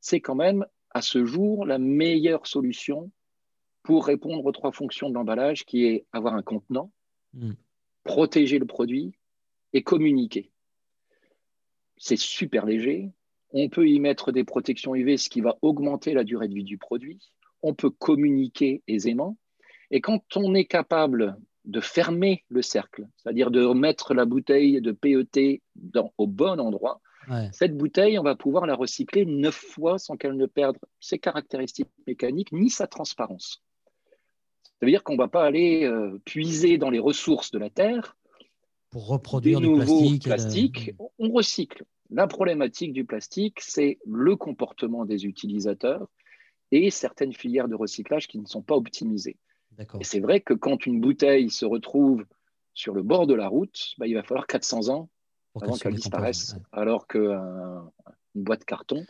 c'est 0.00 0.20
quand 0.20 0.34
même 0.34 0.66
à 0.90 1.02
ce 1.02 1.24
jour 1.24 1.64
la 1.66 1.78
meilleure 1.78 2.46
solution 2.46 3.10
pour 3.82 4.06
répondre 4.06 4.44
aux 4.44 4.52
trois 4.52 4.72
fonctions 4.72 5.08
de 5.08 5.14
l'emballage, 5.14 5.64
qui 5.64 5.84
est 5.84 6.06
avoir 6.12 6.34
un 6.34 6.42
contenant, 6.42 6.90
hmm. 7.34 7.52
protéger 8.04 8.58
le 8.58 8.66
produit 8.66 9.14
et 9.72 9.82
communiquer. 9.82 10.50
C'est 11.96 12.18
super 12.18 12.66
léger. 12.66 13.12
On 13.50 13.68
peut 13.68 13.88
y 13.88 14.00
mettre 14.00 14.32
des 14.32 14.44
protections 14.44 14.94
UV, 14.94 15.16
ce 15.16 15.30
qui 15.30 15.40
va 15.40 15.56
augmenter 15.62 16.12
la 16.14 16.24
durée 16.24 16.48
de 16.48 16.54
vie 16.54 16.64
du 16.64 16.78
produit. 16.78 17.32
On 17.62 17.74
peut 17.74 17.90
communiquer 17.90 18.82
aisément. 18.88 19.38
Et 19.90 20.00
quand 20.00 20.36
on 20.36 20.54
est 20.54 20.64
capable 20.64 21.36
de 21.66 21.80
fermer 21.80 22.44
le 22.48 22.62
cercle, 22.62 23.06
c'est-à-dire 23.16 23.50
de 23.50 23.66
mettre 23.72 24.14
la 24.14 24.24
bouteille 24.24 24.80
de 24.80 24.92
PET 24.92 25.62
dans, 25.74 26.12
au 26.16 26.26
bon 26.26 26.60
endroit, 26.60 27.00
cette 27.52 27.76
bouteille, 27.76 28.18
on 28.18 28.22
va 28.22 28.36
pouvoir 28.36 28.66
la 28.66 28.76
recycler 28.76 29.26
neuf 29.26 29.56
fois 29.56 29.98
sans 29.98 30.16
qu'elle 30.16 30.36
ne 30.36 30.46
perde 30.46 30.78
ses 31.00 31.18
caractéristiques 31.18 31.88
mécaniques 32.06 32.52
ni 32.52 32.70
sa 32.70 32.86
transparence. 32.86 33.64
Ça 34.62 34.86
veut 34.86 34.90
dire 34.90 35.02
qu'on 35.02 35.14
ne 35.14 35.18
va 35.18 35.28
pas 35.28 35.44
aller 35.44 35.84
euh, 35.84 36.20
puiser 36.24 36.78
dans 36.78 36.90
les 36.90 36.98
ressources 36.98 37.50
de 37.50 37.58
la 37.58 37.70
Terre 37.70 38.16
pour 38.90 39.08
reproduire 39.08 39.60
du 39.60 39.72
plastique. 39.74 40.24
plastique. 40.24 40.94
On 41.18 41.30
recycle. 41.30 41.84
La 42.10 42.26
problématique 42.26 42.92
du 42.92 43.04
plastique, 43.04 43.60
c'est 43.60 43.98
le 44.06 44.36
comportement 44.36 45.04
des 45.04 45.26
utilisateurs 45.26 46.08
et 46.70 46.90
certaines 46.90 47.32
filières 47.32 47.68
de 47.68 47.74
recyclage 47.74 48.28
qui 48.28 48.38
ne 48.38 48.46
sont 48.46 48.62
pas 48.62 48.76
optimisées. 48.76 49.36
Et 50.00 50.04
c'est 50.04 50.20
vrai 50.20 50.40
que 50.40 50.54
quand 50.54 50.86
une 50.86 51.00
bouteille 51.00 51.50
se 51.50 51.64
retrouve 51.64 52.24
sur 52.74 52.94
le 52.94 53.02
bord 53.02 53.26
de 53.26 53.34
la 53.34 53.48
route, 53.48 53.94
bah, 53.98 54.06
il 54.06 54.14
va 54.14 54.22
falloir 54.22 54.46
400 54.46 54.88
ans 54.88 55.08
avant 55.60 55.76
qu'elle 55.76 55.94
disparaisse. 55.94 56.56
Alors 56.72 57.06
qu'une 57.06 57.22
euh, 57.22 57.80
boîte 58.34 58.64
carton, 58.64 59.04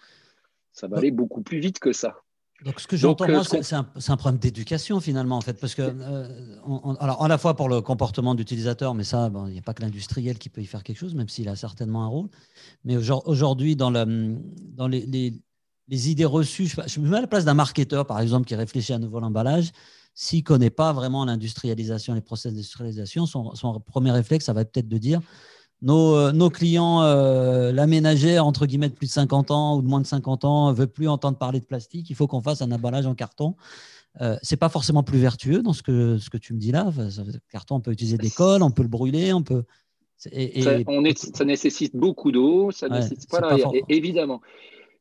ça 0.73 0.89
va 0.89 0.99
aller 0.99 1.11
beaucoup 1.11 1.43
plus 1.43 1.59
vite 1.59 1.79
que 1.79 1.93
ça. 1.93 2.17
Donc, 2.65 2.81
ce 2.81 2.87
que 2.87 2.97
j'entends, 2.97 3.29
moi, 3.29 3.43
euh, 3.53 3.63
c'est 3.63 3.75
un, 3.75 4.17
problème 4.17 4.39
d'éducation 4.39 4.99
finalement, 5.01 5.37
en 5.37 5.41
fait, 5.43 5.61
parce 5.61 5.75
que, 5.75 5.83
euh, 5.83 6.97
alors, 7.01 7.23
à 7.23 7.29
la 7.29 7.37
fois 7.37 7.55
pour 7.55 7.69
le 7.69 7.83
comportement 7.83 8.35
d'utilisateur, 8.35 8.95
mais 8.95 9.05
ça, 9.05 9.31
il 9.49 9.53
n'y 9.53 9.59
a 9.59 9.63
pas 9.63 9.75
que 9.75 9.83
l'industriel 9.83 10.39
qui 10.39 10.49
peut 10.49 10.63
y 10.63 10.67
faire 10.67 10.83
quelque 10.83 10.97
chose, 10.97 11.15
même 11.15 11.29
s'il 11.29 11.51
a 11.51 11.57
certainement 11.57 12.05
un 12.05 12.07
rôle. 12.07 12.29
Mais 12.85 12.97
aujourd'hui, 12.97 13.77
dans, 13.77 13.91
dans 13.91 14.89
les, 14.89 15.05
les, 15.07 16.11
idées 16.11 16.25
reçues, 16.25 16.67
je, 16.67 17.01
me 17.01 17.11
mets 17.11 17.19
à 17.19 17.21
la 17.21 17.27
place 17.27 17.45
d'un 17.45 17.55
marketeur, 17.55 18.07
par 18.07 18.21
exemple, 18.21 18.47
qui 18.47 18.55
réfléchit 18.55 18.95
à 18.95 18.99
nouveau 18.99 19.21
l'emballage. 19.21 19.73
S'il 20.19 20.39
ne 20.41 20.45
connaît 20.45 20.71
pas 20.71 20.93
vraiment 20.95 21.27
l'industrialisation, 21.27 22.15
les 22.15 22.23
process 22.23 22.53
d'industrialisation, 22.53 23.27
son, 23.27 23.55
son 23.55 23.79
premier 23.81 24.11
réflexe, 24.11 24.47
ça 24.47 24.55
va 24.55 24.65
peut-être 24.65 24.89
de 24.89 24.99
dire 24.99 25.21
euh, 25.85 26.33
nos, 26.33 26.51
clients, 26.51 27.03
euh, 27.03 27.71
la 27.71 27.87
ménagère, 27.87 28.47
entre 28.47 28.67
guillemets, 28.67 28.89
de 28.89 28.95
plus 28.95 29.07
de 29.07 29.13
50 29.13 29.51
ans 29.51 29.77
ou 29.77 29.83
de 29.83 29.87
moins 29.87 30.01
de 30.01 30.07
50 30.07 30.45
ans, 30.45 30.71
ne 30.71 30.75
veut 30.75 30.87
plus 30.87 31.07
entendre 31.09 31.37
parler 31.37 31.61
de 31.61 31.67
plastique. 31.67 32.09
Il 32.09 32.17
faut 32.17 32.27
qu'on 32.27 32.41
fasse 32.41 32.63
un 32.63 32.73
emballage 32.73 33.07
en 33.07 33.15
carton. 33.15 33.57
Euh, 34.23 34.37
ce 34.43 34.55
n'est 34.55 34.59
pas 34.59 34.71
forcément 34.71 35.03
plus 35.03 35.19
vertueux 35.19 35.61
dans 35.61 35.75
ce 35.75 35.83
que, 35.83 36.17
ce 36.17 36.31
que 36.31 36.39
tu 36.39 36.55
me 36.55 36.59
dis 36.59 36.73
là. 36.73 36.91
Le 36.97 37.39
carton, 37.53 37.77
on 37.77 37.81
peut 37.81 37.93
utiliser 37.93 38.17
des 38.17 38.31
colles, 38.31 38.63
on 38.63 38.71
peut 38.71 38.83
le 38.83 38.89
brûler, 38.89 39.35
on 39.35 39.43
peut. 39.43 39.65
Et, 40.33 40.63
ça, 40.63 40.79
on 40.87 41.05
est, 41.05 41.37
ça, 41.37 41.45
nécessite 41.45 41.95
beaucoup 41.95 42.33
d'eau, 42.33 42.71
ça 42.71 42.89
nécessite 42.89 43.29
évidemment. 43.91 44.41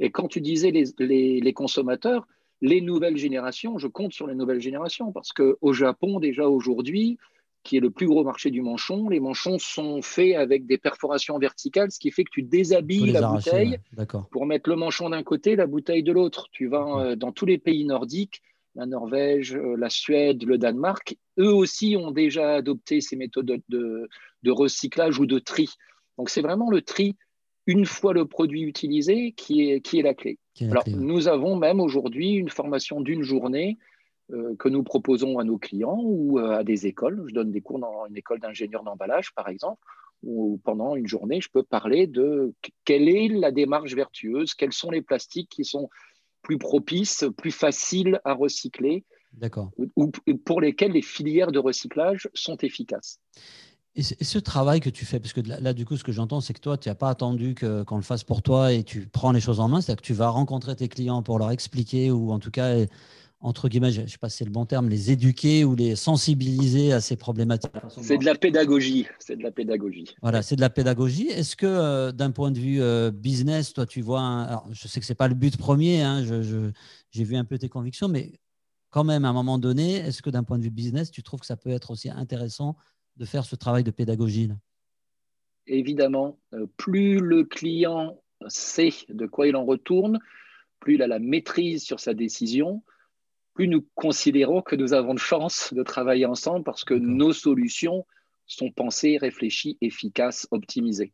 Et 0.01 0.11
quand 0.11 0.27
tu 0.27 0.41
disais 0.41 0.71
les, 0.71 0.83
les, 0.99 1.39
les, 1.39 1.53
consommateurs, 1.53 2.27
les 2.61 2.81
nouvelles 2.81 3.17
générations, 3.17 3.77
je 3.77 3.87
compte 3.87 4.13
sur 4.13 4.27
les 4.27 4.35
nouvelles 4.35 4.61
générations 4.61 5.11
parce 5.11 5.33
qu'au 5.33 5.73
Japon, 5.73 6.19
déjà 6.19 6.47
aujourd'hui, 6.47 7.17
qui 7.65 7.77
est 7.77 7.81
le 7.81 7.89
plus 7.89 8.05
gros 8.05 8.23
marché 8.23 8.51
du 8.51 8.61
manchon. 8.61 9.09
Les 9.09 9.19
manchons 9.19 9.57
sont 9.59 10.01
faits 10.01 10.35
avec 10.35 10.65
des 10.67 10.77
perforations 10.77 11.37
verticales, 11.39 11.91
ce 11.91 11.99
qui 11.99 12.11
fait 12.11 12.23
que 12.23 12.29
tu 12.31 12.43
déshabilles 12.43 13.11
la 13.11 13.27
bouteille 13.27 13.79
pour 14.31 14.45
mettre 14.45 14.69
le 14.69 14.77
manchon 14.77 15.09
d'un 15.09 15.23
côté, 15.23 15.57
la 15.57 15.65
bouteille 15.65 16.03
de 16.03 16.13
l'autre. 16.13 16.47
Tu 16.51 16.67
vas 16.67 16.85
euh, 16.99 17.15
dans 17.15 17.31
tous 17.31 17.45
les 17.45 17.57
pays 17.57 17.83
nordiques, 17.83 18.41
la 18.75 18.85
Norvège, 18.85 19.55
euh, 19.55 19.75
la 19.77 19.89
Suède, 19.89 20.43
le 20.43 20.57
Danemark, 20.57 21.17
eux 21.39 21.53
aussi 21.53 21.97
ont 21.97 22.11
déjà 22.11 22.55
adopté 22.55 23.01
ces 23.01 23.15
méthodes 23.15 23.59
de, 23.67 24.07
recyclage 24.47 25.19
ou 25.19 25.25
de 25.25 25.39
tri. 25.39 25.69
Donc 26.17 26.29
c'est 26.29 26.41
vraiment 26.41 26.69
le 26.69 26.81
tri 26.81 27.15
une 27.65 27.85
fois 27.85 28.13
le 28.13 28.25
produit 28.25 28.61
utilisé 28.61 29.31
qui 29.31 29.69
est, 29.69 29.81
qui 29.81 29.97
est 29.97 30.03
la 30.03 30.13
clé. 30.13 30.37
Alors, 30.61 30.83
nous 30.87 31.27
avons 31.27 31.55
même 31.55 31.79
aujourd'hui 31.79 32.31
une 32.33 32.49
formation 32.49 33.01
d'une 33.01 33.23
journée 33.23 33.77
euh, 34.31 34.55
que 34.57 34.69
nous 34.69 34.83
proposons 34.83 35.37
à 35.37 35.43
nos 35.43 35.57
clients 35.57 35.99
ou 36.01 36.39
euh, 36.39 36.57
à 36.57 36.63
des 36.63 36.87
écoles. 36.87 37.25
Je 37.27 37.33
donne 37.33 37.51
des 37.51 37.61
cours 37.61 37.79
dans 37.79 38.05
une 38.07 38.17
école 38.17 38.39
d'ingénieur 38.39 38.83
d'emballage, 38.83 39.33
par 39.35 39.49
exemple, 39.49 39.81
où 40.23 40.59
pendant 40.63 40.95
une 40.95 41.07
journée, 41.07 41.41
je 41.41 41.49
peux 41.49 41.63
parler 41.63 42.07
de 42.07 42.53
quelle 42.85 43.09
est 43.09 43.27
la 43.27 43.51
démarche 43.51 43.93
vertueuse, 43.93 44.53
quels 44.53 44.73
sont 44.73 44.91
les 44.91 45.01
plastiques 45.01 45.49
qui 45.49 45.65
sont 45.65 45.89
plus 46.41 46.57
propices, 46.57 47.25
plus 47.37 47.51
faciles 47.51 48.19
à 48.23 48.33
recycler, 48.33 49.03
ou 49.95 50.11
pour 50.45 50.61
lesquels 50.61 50.93
les 50.93 51.01
filières 51.01 51.51
de 51.51 51.59
recyclage 51.59 52.29
sont 52.33 52.57
efficaces. 52.57 53.19
Et 53.97 54.03
ce 54.03 54.39
travail 54.39 54.81
que 54.81 54.89
tu 54.89 55.05
fais, 55.05 55.21
parce 55.21 55.31
que 55.31 55.39
là, 55.39 55.71
du 55.73 55.85
coup, 55.85 55.95
ce 55.95 56.03
que 56.03 56.11
j'entends, 56.11 56.41
c'est 56.41 56.53
que 56.53 56.59
toi, 56.59 56.77
tu 56.77 56.89
n'as 56.89 56.95
pas 56.95 57.09
attendu 57.09 57.55
qu'on 57.55 57.95
le 57.95 58.01
fasse 58.01 58.25
pour 58.25 58.41
toi 58.41 58.73
et 58.73 58.83
tu 58.83 59.07
prends 59.07 59.31
les 59.31 59.39
choses 59.39 59.61
en 59.61 59.69
main, 59.69 59.79
c'est-à-dire 59.79 60.01
que 60.01 60.05
tu 60.05 60.13
vas 60.13 60.27
rencontrer 60.27 60.75
tes 60.75 60.89
clients 60.89 61.23
pour 61.23 61.39
leur 61.39 61.51
expliquer 61.51 62.11
ou 62.11 62.31
en 62.31 62.39
tout 62.39 62.51
cas 62.51 62.75
entre 63.45 63.69
guillemets, 63.69 63.91
je 63.91 64.01
ne 64.01 64.07
sais 64.07 64.17
pas 64.17 64.29
si 64.29 64.37
c'est 64.37 64.45
le 64.45 64.51
bon 64.51 64.65
terme, 64.65 64.89
les 64.89 65.11
éduquer 65.11 65.65
ou 65.65 65.75
les 65.75 65.95
sensibiliser 65.95 66.93
à 66.93 66.99
ces 66.99 67.15
problématiques 67.15 67.71
C'est 68.01 68.17
de 68.17 68.25
la 68.25 68.33
pédagogie. 68.33 69.05
C'est 69.19 69.35
de 69.35 69.43
la 69.43 69.51
pédagogie. 69.51 70.15
Voilà, 70.21 70.41
c'est 70.41 70.55
de 70.55 70.61
la 70.61 70.71
pédagogie. 70.71 71.27
Est-ce 71.27 71.55
que 71.55 71.67
euh, 71.67 72.11
d'un 72.11 72.31
point 72.31 72.49
de 72.49 72.57
vue 72.57 72.81
euh, 72.81 73.11
business, 73.11 73.73
toi, 73.73 73.85
tu 73.85 74.01
vois, 74.01 74.21
alors, 74.21 74.67
je 74.71 74.87
sais 74.87 74.99
que 74.99 75.05
ce 75.05 75.11
n'est 75.11 75.17
pas 75.17 75.27
le 75.27 75.35
but 75.35 75.57
premier, 75.57 76.01
hein, 76.01 76.23
j'ai 76.23 77.23
vu 77.23 77.35
un 77.35 77.45
peu 77.45 77.59
tes 77.59 77.69
convictions, 77.69 78.07
mais 78.07 78.33
quand 78.89 79.03
même, 79.03 79.25
à 79.25 79.29
un 79.29 79.33
moment 79.33 79.59
donné, 79.59 79.95
est-ce 79.95 80.23
que 80.23 80.31
d'un 80.31 80.43
point 80.43 80.57
de 80.57 80.63
vue 80.63 80.71
business, 80.71 81.11
tu 81.11 81.21
trouves 81.21 81.41
que 81.41 81.45
ça 81.45 81.57
peut 81.57 81.69
être 81.69 81.91
aussi 81.91 82.09
intéressant 82.09 82.75
de 83.17 83.25
faire 83.25 83.45
ce 83.45 83.55
travail 83.55 83.83
de 83.83 83.91
pédagogie 83.91 84.49
Évidemment, 85.67 86.39
euh, 86.53 86.67
plus 86.77 87.19
le 87.19 87.43
client 87.43 88.21
sait 88.47 88.93
de 89.09 89.25
quoi 89.25 89.47
il 89.47 89.55
en 89.55 89.65
retourne, 89.65 90.19
plus 90.79 90.95
il 90.95 91.01
a 91.01 91.07
la 91.07 91.19
maîtrise 91.19 91.83
sur 91.83 91.99
sa 91.99 92.13
décision, 92.13 92.83
plus 93.53 93.67
nous 93.67 93.87
considérons 93.95 94.61
que 94.61 94.75
nous 94.75 94.93
avons 94.93 95.13
de 95.13 95.19
chance 95.19 95.73
de 95.73 95.81
travailler 95.81 96.25
ensemble 96.25 96.63
parce 96.63 96.83
que 96.83 96.93
nos 96.93 97.33
solutions 97.33 98.05
sont 98.45 98.71
pensées, 98.71 99.17
réfléchies, 99.17 99.77
efficaces, 99.81 100.47
optimisées. 100.51 101.13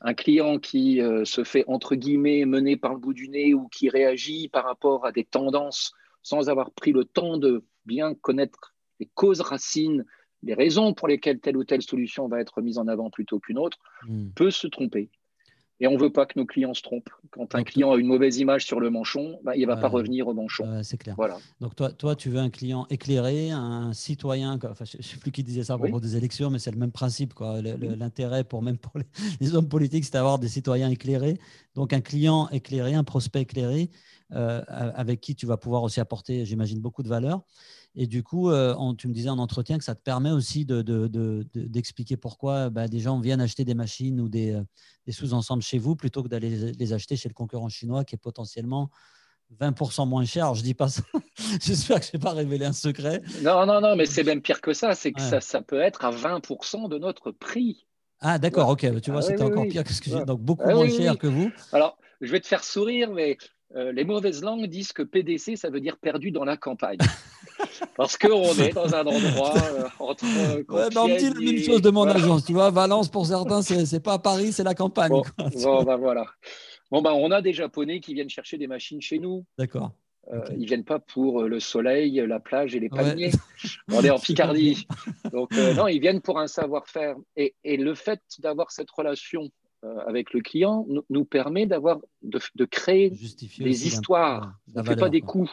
Un 0.00 0.14
client 0.14 0.58
qui 0.58 1.02
euh, 1.02 1.24
se 1.24 1.42
fait, 1.42 1.64
entre 1.66 1.96
guillemets, 1.96 2.44
mener 2.44 2.76
par 2.76 2.94
le 2.94 3.00
bout 3.00 3.12
du 3.12 3.28
nez 3.28 3.52
ou 3.52 3.68
qui 3.68 3.88
réagit 3.88 4.48
par 4.48 4.64
rapport 4.64 5.04
à 5.04 5.12
des 5.12 5.24
tendances 5.24 5.92
sans 6.22 6.48
avoir 6.48 6.70
pris 6.70 6.92
le 6.92 7.04
temps 7.04 7.36
de 7.36 7.64
bien 7.84 8.14
connaître 8.14 8.74
les 9.00 9.06
causes 9.14 9.40
racines, 9.40 10.04
les 10.42 10.54
raisons 10.54 10.94
pour 10.94 11.08
lesquelles 11.08 11.40
telle 11.40 11.56
ou 11.56 11.64
telle 11.64 11.82
solution 11.82 12.28
va 12.28 12.40
être 12.40 12.60
mise 12.60 12.78
en 12.78 12.86
avant 12.88 13.10
plutôt 13.10 13.38
qu'une 13.38 13.58
autre, 13.58 13.78
hmm. 14.06 14.28
peut 14.34 14.50
se 14.50 14.66
tromper. 14.66 15.10
Et 15.80 15.86
on 15.86 15.92
ne 15.92 15.98
veut 15.98 16.10
pas 16.10 16.26
que 16.26 16.36
nos 16.36 16.44
clients 16.44 16.74
se 16.74 16.82
trompent. 16.82 17.10
Quand 17.30 17.54
un 17.54 17.62
client 17.62 17.92
a 17.92 17.96
une 17.96 18.06
mauvaise 18.06 18.38
image 18.38 18.64
sur 18.64 18.80
le 18.80 18.90
manchon, 18.90 19.38
bah, 19.44 19.54
il 19.54 19.62
ne 19.62 19.66
va 19.66 19.76
pas 19.76 19.86
revenir 19.86 20.26
au 20.26 20.34
manchon. 20.34 20.82
c'est 20.82 20.96
clair. 20.96 21.14
Voilà. 21.16 21.36
Donc 21.60 21.76
toi, 21.76 21.92
toi, 21.92 22.16
tu 22.16 22.30
veux 22.30 22.40
un 22.40 22.50
client 22.50 22.86
éclairé, 22.90 23.50
un 23.50 23.92
citoyen, 23.92 24.58
enfin, 24.64 24.84
je 24.84 24.96
ne 24.96 25.02
sais 25.02 25.18
plus 25.18 25.30
qui 25.30 25.44
disait 25.44 25.62
ça 25.62 25.74
à 25.74 25.78
propos 25.78 26.00
des 26.00 26.16
élections, 26.16 26.50
mais 26.50 26.58
c'est 26.58 26.72
le 26.72 26.78
même 26.78 26.90
principe. 26.90 27.32
L'intérêt, 27.38 28.42
pour 28.42 28.62
même 28.62 28.76
pour 28.76 28.92
les, 29.40 29.54
hommes 29.54 29.68
politiques, 29.68 30.04
c'est 30.04 30.14
d'avoir 30.14 30.40
des 30.40 30.48
citoyens 30.48 30.90
éclairés. 30.90 31.38
Donc 31.76 31.92
un 31.92 32.00
client 32.00 32.48
éclairé, 32.48 32.94
un 32.94 33.04
prospect 33.04 33.42
éclairé, 33.42 33.90
euh, 34.32 34.62
avec 34.68 35.20
qui 35.20 35.36
tu 35.36 35.46
vas 35.46 35.58
pouvoir 35.58 35.84
aussi 35.84 36.00
apporter, 36.00 36.44
j'imagine, 36.44 36.80
beaucoup 36.80 37.04
de 37.04 37.08
valeur. 37.08 37.42
Et 37.94 38.06
du 38.06 38.22
coup, 38.22 38.50
euh, 38.50 38.74
tu 38.96 39.08
me 39.08 39.12
disais 39.12 39.28
en 39.28 39.38
entretien 39.38 39.78
que 39.78 39.84
ça 39.84 39.94
te 39.94 40.02
permet 40.02 40.30
aussi 40.30 40.64
d'expliquer 40.64 42.14
de, 42.14 42.20
pourquoi 42.20 42.70
bah, 42.70 42.86
des 42.86 43.00
gens 43.00 43.18
viennent 43.18 43.40
acheter 43.40 43.64
des 43.64 43.74
machines 43.74 44.20
ou 44.20 44.28
des, 44.28 44.52
euh, 44.52 45.12
sous-ensembles 45.12 45.62
chez 45.62 45.78
vous 45.78 45.96
plutôt 45.96 46.22
que 46.22 46.28
d'aller 46.28 46.72
les 46.72 46.92
acheter 46.92 47.16
chez 47.16 47.28
le 47.28 47.34
concurrent 47.34 47.68
chinois 47.68 48.04
qui 48.04 48.14
est 48.14 48.18
potentiellement 48.18 48.90
20% 49.60 50.06
moins 50.06 50.24
cher. 50.24 50.44
Alors, 50.44 50.54
je 50.54 50.62
dis 50.62 50.74
pas 50.74 50.88
ça. 50.88 51.02
J'espère 51.60 52.00
que 52.00 52.06
je 52.06 52.10
n'ai 52.14 52.20
pas 52.20 52.32
révélé 52.32 52.66
un 52.66 52.72
secret. 52.72 53.22
Non, 53.42 53.66
non, 53.66 53.80
non, 53.80 53.96
mais 53.96 54.06
c'est 54.06 54.24
même 54.24 54.42
pire 54.42 54.60
que 54.60 54.72
ça. 54.72 54.94
C'est 54.94 55.12
que 55.12 55.20
ça, 55.20 55.40
ça, 55.40 55.62
peut 55.62 55.80
être 55.80 56.04
à 56.04 56.10
20% 56.10 56.88
de 56.88 56.98
notre 56.98 57.30
prix. 57.32 57.86
Ah, 58.20 58.38
d'accord, 58.38 58.68
ok. 58.68 59.00
Tu 59.00 59.10
vois, 59.10 59.20
ah 59.20 59.22
c'était 59.22 59.42
encore 59.42 59.66
pire 59.66 59.84
que 59.84 59.92
ce 59.92 60.00
que 60.00 60.10
j'ai. 60.10 60.24
Donc, 60.24 60.40
beaucoup 60.40 60.68
ah 60.68 60.74
moins 60.74 60.88
cher 60.88 61.16
que 61.16 61.26
vous. 61.26 61.50
Alors, 61.72 61.98
je 62.20 62.30
vais 62.30 62.40
te 62.40 62.46
faire 62.46 62.64
sourire, 62.64 63.10
mais 63.10 63.38
euh, 63.76 63.92
les 63.92 64.04
mauvaises 64.04 64.42
langues 64.42 64.66
disent 64.66 64.92
que 64.92 65.02
PDC, 65.02 65.56
ça 65.56 65.68
veut 65.68 65.80
dire 65.80 65.98
perdu 65.98 66.30
dans 66.30 66.44
la 66.44 66.56
campagne. 66.56 66.98
Parce 67.96 68.16
qu'on 68.16 68.54
est 68.54 68.72
dans 68.72 68.94
un 68.94 69.04
endroit 69.04 69.54
euh, 69.56 69.88
entre. 69.98 70.24
Euh, 70.24 70.64
ouais, 70.68 70.96
on 70.96 71.08
me 71.08 71.18
dit 71.18 71.28
la 71.28 71.52
même 71.52 71.62
chose 71.62 71.82
de 71.82 71.90
mon 71.90 72.06
agence. 72.06 72.44
Tu 72.44 72.52
vois, 72.52 72.70
Valence, 72.70 73.08
pour 73.08 73.26
certains, 73.26 73.62
c'est 73.62 74.00
pas 74.00 74.18
Paris, 74.18 74.52
c'est 74.52 74.64
la 74.64 74.74
campagne. 74.74 75.10
Bon, 75.10 75.22
bon 75.36 75.82
bah, 75.82 75.96
voilà. 75.96 76.26
Bon, 76.90 77.02
bah, 77.02 77.12
on 77.14 77.30
a 77.30 77.42
des 77.42 77.52
Japonais 77.52 78.00
qui 78.00 78.14
viennent 78.14 78.30
chercher 78.30 78.56
des 78.56 78.66
machines 78.66 79.02
chez 79.02 79.18
nous. 79.18 79.44
D'accord. 79.58 79.92
Euh, 80.32 80.44
Ils 80.56 80.66
viennent 80.66 80.84
pas 80.84 80.98
pour 80.98 81.42
le 81.42 81.60
soleil, 81.60 82.22
la 82.26 82.38
plage 82.38 82.74
et 82.74 82.80
les 82.80 82.88
palmiers. 82.88 83.32
On 83.90 84.02
est 84.02 84.10
en 84.10 84.18
Picardie. 84.18 84.86
Donc, 85.32 85.50
non, 85.76 85.88
ils 85.88 86.00
viennent 86.00 86.20
pour 86.20 86.38
un 86.38 86.46
savoir-faire. 86.46 87.16
Et, 87.36 87.54
et, 87.64 87.76
le 87.76 87.94
fait 87.94 88.20
d'avoir 88.38 88.70
cette 88.70 88.90
relation 88.90 89.50
avec 90.06 90.32
le 90.32 90.40
client 90.40 90.86
nous, 91.08 91.24
permet 91.24 91.66
d'avoir 91.66 92.00
de, 92.22 92.40
de, 92.54 92.64
créer 92.64 93.10
des 93.10 93.86
histoires. 93.86 94.54
On 94.74 94.80
ne 94.80 94.84
fait 94.84 94.96
pas 94.96 95.08
des 95.08 95.20
coups. 95.20 95.50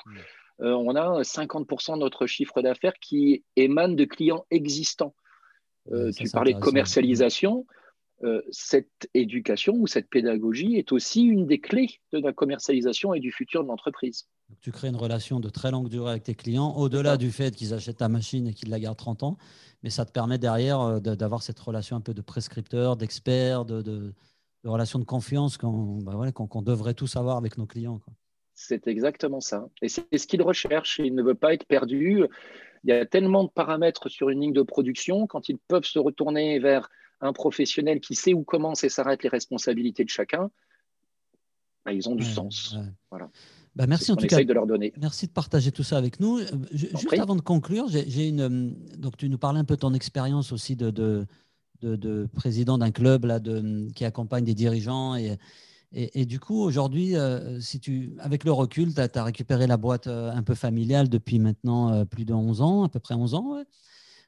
Euh, 0.62 0.72
on 0.72 0.96
a 0.96 1.22
50% 1.22 1.96
de 1.96 2.00
notre 2.00 2.26
chiffre 2.28 2.62
d'affaires 2.62 2.98
qui 3.00 3.44
émane 3.56 3.96
de 3.96 4.06
clients 4.06 4.46
existants. 4.52 5.14
Euh, 5.92 6.12
tu 6.12 6.30
parlais 6.30 6.54
de 6.54 6.60
commercialisation. 6.60 7.66
Euh, 8.24 8.42
cette 8.50 9.10
éducation 9.14 9.74
ou 9.76 9.88
cette 9.88 10.10
pédagogie 10.10 10.78
est 10.78 10.94
aussi 10.94 11.24
une 11.24 11.46
des 11.46 11.60
clés 11.60 12.00
de 12.14 12.20
la 12.20 12.32
commercialisation 12.32 13.14
et 13.14 13.20
du 13.20 13.32
futur 13.32 13.62
de 13.64 13.68
l'entreprise. 13.68 14.28
Tu 14.62 14.72
crées 14.72 14.88
une 14.88 14.96
relation 14.96 15.42
de 15.42 15.50
très 15.50 15.70
longue 15.70 15.90
durée 15.90 16.12
avec 16.12 16.24
tes 16.24 16.36
clients, 16.36 16.74
au-delà 16.78 17.18
du 17.18 17.30
fait 17.30 17.54
qu'ils 17.54 17.74
achètent 17.74 17.98
ta 17.98 18.08
machine 18.08 18.48
et 18.48 18.54
qu'ils 18.54 18.70
la 18.70 18.80
gardent 18.80 18.98
30 18.98 19.24
ans, 19.24 19.38
mais 19.84 19.90
ça 19.90 20.06
te 20.06 20.12
permet 20.12 20.38
derrière 20.38 21.02
d'avoir 21.02 21.44
cette 21.44 21.60
relation 21.60 21.98
un 21.98 22.02
peu 22.02 22.14
de 22.14 22.22
prescripteur, 22.22 22.96
d'expert, 22.96 23.66
de, 23.66 23.82
de, 23.82 24.14
relation 24.64 24.98
de 24.98 25.04
confiance 25.04 25.58
bah 25.60 26.32
qu'on 26.32 26.62
devrait 26.62 26.94
tous 26.94 27.18
avoir 27.18 27.38
avec 27.38 27.58
nos 27.58 27.66
clients. 27.66 28.00
C'est 28.54 28.88
exactement 28.88 29.42
ça. 29.42 29.68
Et 29.82 29.90
c'est 29.90 30.18
ce 30.18 30.26
qu'il 30.26 30.42
recherche. 30.42 31.00
Il 31.04 31.14
ne 31.14 31.22
veut 31.22 31.36
pas 31.36 31.54
être 31.54 31.66
perdu. 31.66 32.24
Il 32.86 32.90
y 32.90 32.94
a 32.94 33.06
tellement 33.06 33.44
de 33.44 33.50
paramètres 33.50 34.10
sur 34.10 34.30
une 34.30 34.40
ligne 34.40 34.54
de 34.54 34.62
production. 34.62 35.28
Quand 35.28 35.50
ils 35.50 35.58
peuvent 35.58 35.84
se 35.84 36.00
retourner 36.00 36.60
vers 36.60 36.90
un 37.22 37.34
professionnel 37.34 38.00
qui 38.00 38.16
sait 38.16 38.34
où 38.34 38.44
commencent 38.44 38.84
et 38.84 38.90
s'arrêtent 38.90 39.24
les 39.24 39.30
responsabilités 39.30 40.04
de 40.04 40.10
chacun, 40.10 40.50
bah, 41.86 41.94
ils 41.94 42.10
ont 42.10 42.16
du 42.16 42.26
sens. 42.26 42.76
Voilà. 43.10 43.30
Bah, 43.76 43.88
merci 43.88 44.12
en 44.12 44.16
tout 44.16 44.28
cas. 44.28 44.44
de 44.44 44.54
leur 44.54 44.68
donner. 44.68 44.94
Merci 44.98 45.28
de 45.28 45.32
partager 45.32 45.72
tout 45.72 45.84
ça 45.84 45.98
avec 45.98 46.20
nous. 46.20 46.40
Euh, 46.40 46.46
juste 46.72 47.12
avant 47.14 47.36
de 47.36 47.42
conclure, 47.42 47.88
j'ai 47.90 48.28
une. 48.28 48.42
Euh, 48.42 48.72
donc 48.98 49.18
tu 49.18 49.30
nous 49.30 49.38
parlais 49.38 49.60
un 49.60 49.66
peu 49.66 49.76
de 49.76 49.82
ton 49.82 49.94
expérience 49.94 50.52
aussi 50.52 50.76
de, 50.76 50.92
de, 50.92 51.26
de, 51.82 52.28
président 52.34 52.78
d'un 52.78 52.92
club 52.92 53.26
là, 53.26 53.40
qui 53.94 54.06
accompagne 54.06 54.46
des 54.46 54.54
dirigeants 54.54 55.16
et, 55.16 55.38
et, 55.98 56.26
du 56.26 56.42
coup, 56.42 56.62
aujourd'hui, 56.62 57.16
euh, 57.16 57.62
si 57.62 57.80
tu, 57.80 58.18
avec 58.20 58.44
le 58.44 58.52
recul, 58.52 58.94
tu 58.94 59.00
as, 59.00 59.24
récupéré 59.24 59.66
la 59.66 59.78
boîte 59.78 60.08
euh, 60.08 60.30
un 60.30 60.44
peu 60.44 60.54
familiale 60.54 61.08
depuis 61.08 61.40
maintenant 61.40 61.94
euh, 61.94 62.04
plus 62.04 62.26
de 62.26 62.34
11 62.34 62.62
ans, 62.62 62.84
à 62.84 62.90
peu 62.90 63.00
près 63.00 63.16
11 63.16 63.34
ans. 63.34 63.64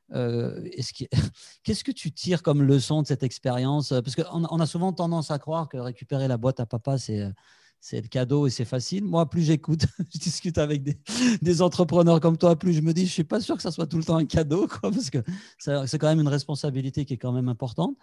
Qu'est-ce 1.64 1.84
que 1.84 1.92
tu 1.92 2.12
tires 2.12 2.44
comme 2.44 2.64
leçon 2.64 3.02
de 3.02 3.08
cette 3.08 3.24
expérience? 3.24 3.90
Parce 3.90 4.16
qu'on 4.16 4.46
on 4.50 4.60
a 4.60 4.66
souvent 4.66 4.94
tendance 4.94 5.32
à 5.32 5.40
croire 5.40 5.68
que 5.70 5.78
récupérer 5.78 6.28
la 6.28 6.38
boîte 6.38 6.60
à 6.60 6.66
papa, 6.66 6.98
c'est 6.98 7.32
c'est 7.80 8.02
le 8.02 8.08
cadeau 8.08 8.48
et 8.48 8.50
c'est 8.50 8.66
facile. 8.66 9.06
Moi, 9.06 9.30
plus 9.30 9.44
j'écoute, 9.44 9.86
je 10.14 10.20
discute 10.20 10.58
avec 10.58 10.84
des, 11.42 11.62
entrepreneurs 11.62 12.20
comme 12.20 12.38
toi, 12.38 12.56
plus 12.56 12.74
je 12.74 12.82
me 12.82 12.94
dis, 12.94 13.06
je 13.06 13.12
suis 13.12 13.24
pas 13.24 13.40
sûr 13.40 13.56
que 13.56 13.62
ça 13.62 13.72
soit 13.72 13.88
tout 13.88 13.98
le 13.98 14.04
temps 14.04 14.18
un 14.18 14.26
cadeau, 14.26 14.68
parce 14.82 15.10
que 15.10 15.20
c'est 15.58 15.98
quand 15.98 16.08
même 16.08 16.20
une 16.20 16.28
responsabilité 16.28 17.06
qui 17.06 17.14
est 17.14 17.18
quand 17.18 17.32
même 17.32 17.50
importante. 17.50 17.96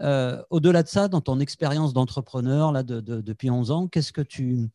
Euh, 0.00 0.42
au-delà 0.50 0.82
de 0.82 0.88
ça, 0.88 1.08
dans 1.08 1.20
ton 1.20 1.40
expérience 1.40 1.92
d'entrepreneur 1.92 2.72
là, 2.72 2.82
depuis 2.82 3.50
11 3.50 3.70
ans, 3.70 3.88
qu'est-ce 3.88 4.12
que 4.12 4.22
tu, 4.22 4.68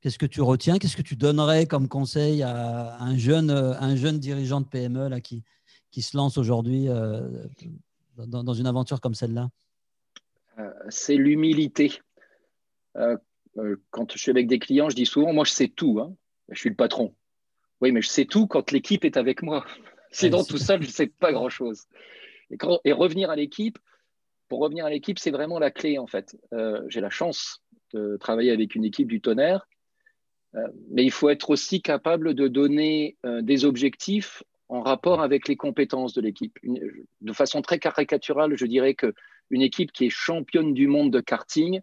qu'est-ce 0.00 0.18
que 0.18 0.26
tu 0.26 0.40
retiens? 0.40 0.78
Qu'est-ce 0.78 0.96
que 0.96 1.02
tu 1.02 1.16
donnerais 1.16 1.66
comme 1.66 1.88
conseil 1.88 2.42
à 2.42 2.96
un 2.98 3.18
jeune, 3.18 3.50
un 3.50 3.96
jeune 3.96 4.18
dirigeant 4.18 4.62
de 4.62 4.66
PME 4.66 5.08
là, 5.08 5.20
qui, 5.20 5.44
qui 5.92 6.02
se 6.02 6.16
lance 6.16 6.36
aujourd'hui 6.38 6.88
euh, 6.88 7.20
dans, 8.16 8.54
une 8.54 8.66
aventure 8.66 9.00
comme 9.00 9.14
celle-là? 9.14 9.48
Euh, 10.58 10.72
C'est 10.88 11.16
l'humilité. 11.16 12.00
quand 13.90 14.12
je 14.12 14.18
suis 14.18 14.30
avec 14.30 14.48
des 14.48 14.58
clients, 14.58 14.90
je 14.90 14.96
dis 14.96 15.06
souvent, 15.06 15.32
moi 15.32 15.44
je 15.44 15.52
sais 15.52 15.68
tout, 15.68 16.00
hein. 16.00 16.12
je 16.48 16.58
suis 16.58 16.70
le 16.70 16.76
patron. 16.76 17.14
Oui, 17.80 17.92
mais 17.92 18.02
je 18.02 18.08
sais 18.08 18.24
tout 18.24 18.48
quand 18.48 18.72
l'équipe 18.72 19.04
est 19.04 19.16
avec 19.16 19.42
moi. 19.42 19.64
Sinon, 20.10 20.44
tout 20.44 20.58
seul, 20.58 20.82
je 20.82 20.88
ne 20.88 20.92
sais 20.92 21.06
pas 21.06 21.32
grand-chose. 21.32 21.84
Et, 22.50 22.56
et, 22.84 22.92
revenir 22.92 23.30
à 23.30 23.36
l'équipe, 23.36 23.78
pour 24.52 24.60
revenir 24.60 24.84
à 24.84 24.90
l'équipe, 24.90 25.18
c'est 25.18 25.30
vraiment 25.30 25.58
la 25.58 25.70
clé 25.70 25.96
en 25.96 26.06
fait. 26.06 26.36
Euh, 26.52 26.82
j'ai 26.88 27.00
la 27.00 27.08
chance 27.08 27.62
de 27.94 28.18
travailler 28.18 28.50
avec 28.50 28.74
une 28.74 28.84
équipe 28.84 29.08
du 29.08 29.22
tonnerre, 29.22 29.66
euh, 30.54 30.68
mais 30.90 31.04
il 31.04 31.10
faut 31.10 31.30
être 31.30 31.48
aussi 31.48 31.80
capable 31.80 32.34
de 32.34 32.48
donner 32.48 33.16
euh, 33.24 33.40
des 33.40 33.64
objectifs 33.64 34.42
en 34.72 34.80
rapport 34.80 35.20
avec 35.20 35.48
les 35.48 35.56
compétences 35.56 36.14
de 36.14 36.22
l'équipe. 36.22 36.58
De 37.20 37.32
façon 37.34 37.60
très 37.60 37.78
caricaturale, 37.78 38.56
je 38.56 38.64
dirais 38.64 38.94
que 38.94 39.12
une 39.50 39.60
équipe 39.60 39.92
qui 39.92 40.06
est 40.06 40.10
championne 40.10 40.72
du 40.72 40.86
monde 40.86 41.12
de 41.12 41.20
karting, 41.20 41.82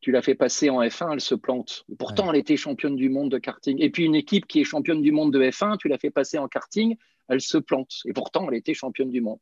tu 0.00 0.12
l'as 0.12 0.22
fait 0.22 0.34
passer 0.34 0.70
en 0.70 0.80
F1, 0.80 1.12
elle 1.12 1.20
se 1.20 1.34
plante. 1.34 1.84
pourtant, 1.98 2.32
elle 2.32 2.38
était 2.38 2.56
championne 2.56 2.96
du 2.96 3.10
monde 3.10 3.30
de 3.30 3.36
karting. 3.36 3.76
Et 3.82 3.90
puis 3.90 4.04
une 4.04 4.14
équipe 4.14 4.46
qui 4.46 4.60
est 4.60 4.64
championne 4.64 5.02
du 5.02 5.12
monde 5.12 5.30
de 5.30 5.42
F1, 5.42 5.76
tu 5.76 5.88
l'as 5.88 5.98
fait 5.98 6.10
passer 6.10 6.38
en 6.38 6.48
karting, 6.48 6.96
elle 7.28 7.42
se 7.42 7.58
plante. 7.58 8.00
Et 8.06 8.14
pourtant, 8.14 8.48
elle 8.48 8.56
était 8.56 8.72
championne 8.72 9.10
du 9.10 9.20
monde. 9.20 9.40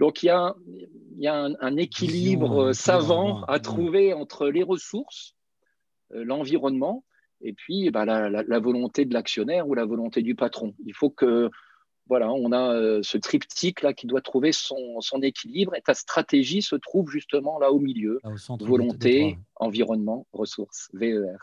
Donc 0.00 0.24
il 0.24 0.26
y 0.26 0.30
a, 0.30 0.56
un, 1.60 1.76
équilibre 1.76 2.72
savant 2.72 3.44
à 3.44 3.60
trouver 3.60 4.14
entre 4.14 4.48
les 4.48 4.64
ressources, 4.64 5.36
euh, 6.14 6.24
l'environnement, 6.24 7.04
et 7.40 7.52
puis 7.52 7.88
bah, 7.90 8.04
la, 8.04 8.58
volonté 8.58 9.04
de 9.04 9.14
l'actionnaire 9.14 9.68
ou 9.68 9.74
la 9.74 9.84
volonté 9.84 10.22
du 10.22 10.34
patron. 10.34 10.74
Il 10.84 10.94
faut 10.94 11.10
que 11.10 11.50
voilà, 12.10 12.32
on 12.32 12.50
a 12.50 12.74
euh, 12.74 13.00
ce 13.04 13.18
triptyque 13.18 13.82
là 13.82 13.94
qui 13.94 14.08
doit 14.08 14.20
trouver 14.20 14.50
son, 14.50 14.76
équilibre 15.22 15.76
et 15.76 15.80
ta 15.80 15.94
stratégie 15.94 16.60
se 16.60 16.74
trouve 16.74 17.08
justement 17.08 17.60
là 17.60 17.70
au 17.70 17.78
milieu. 17.78 18.18
volonté, 18.66 19.38
environnement, 19.54 20.26
ressources, 20.32 20.90
VER. 20.92 21.36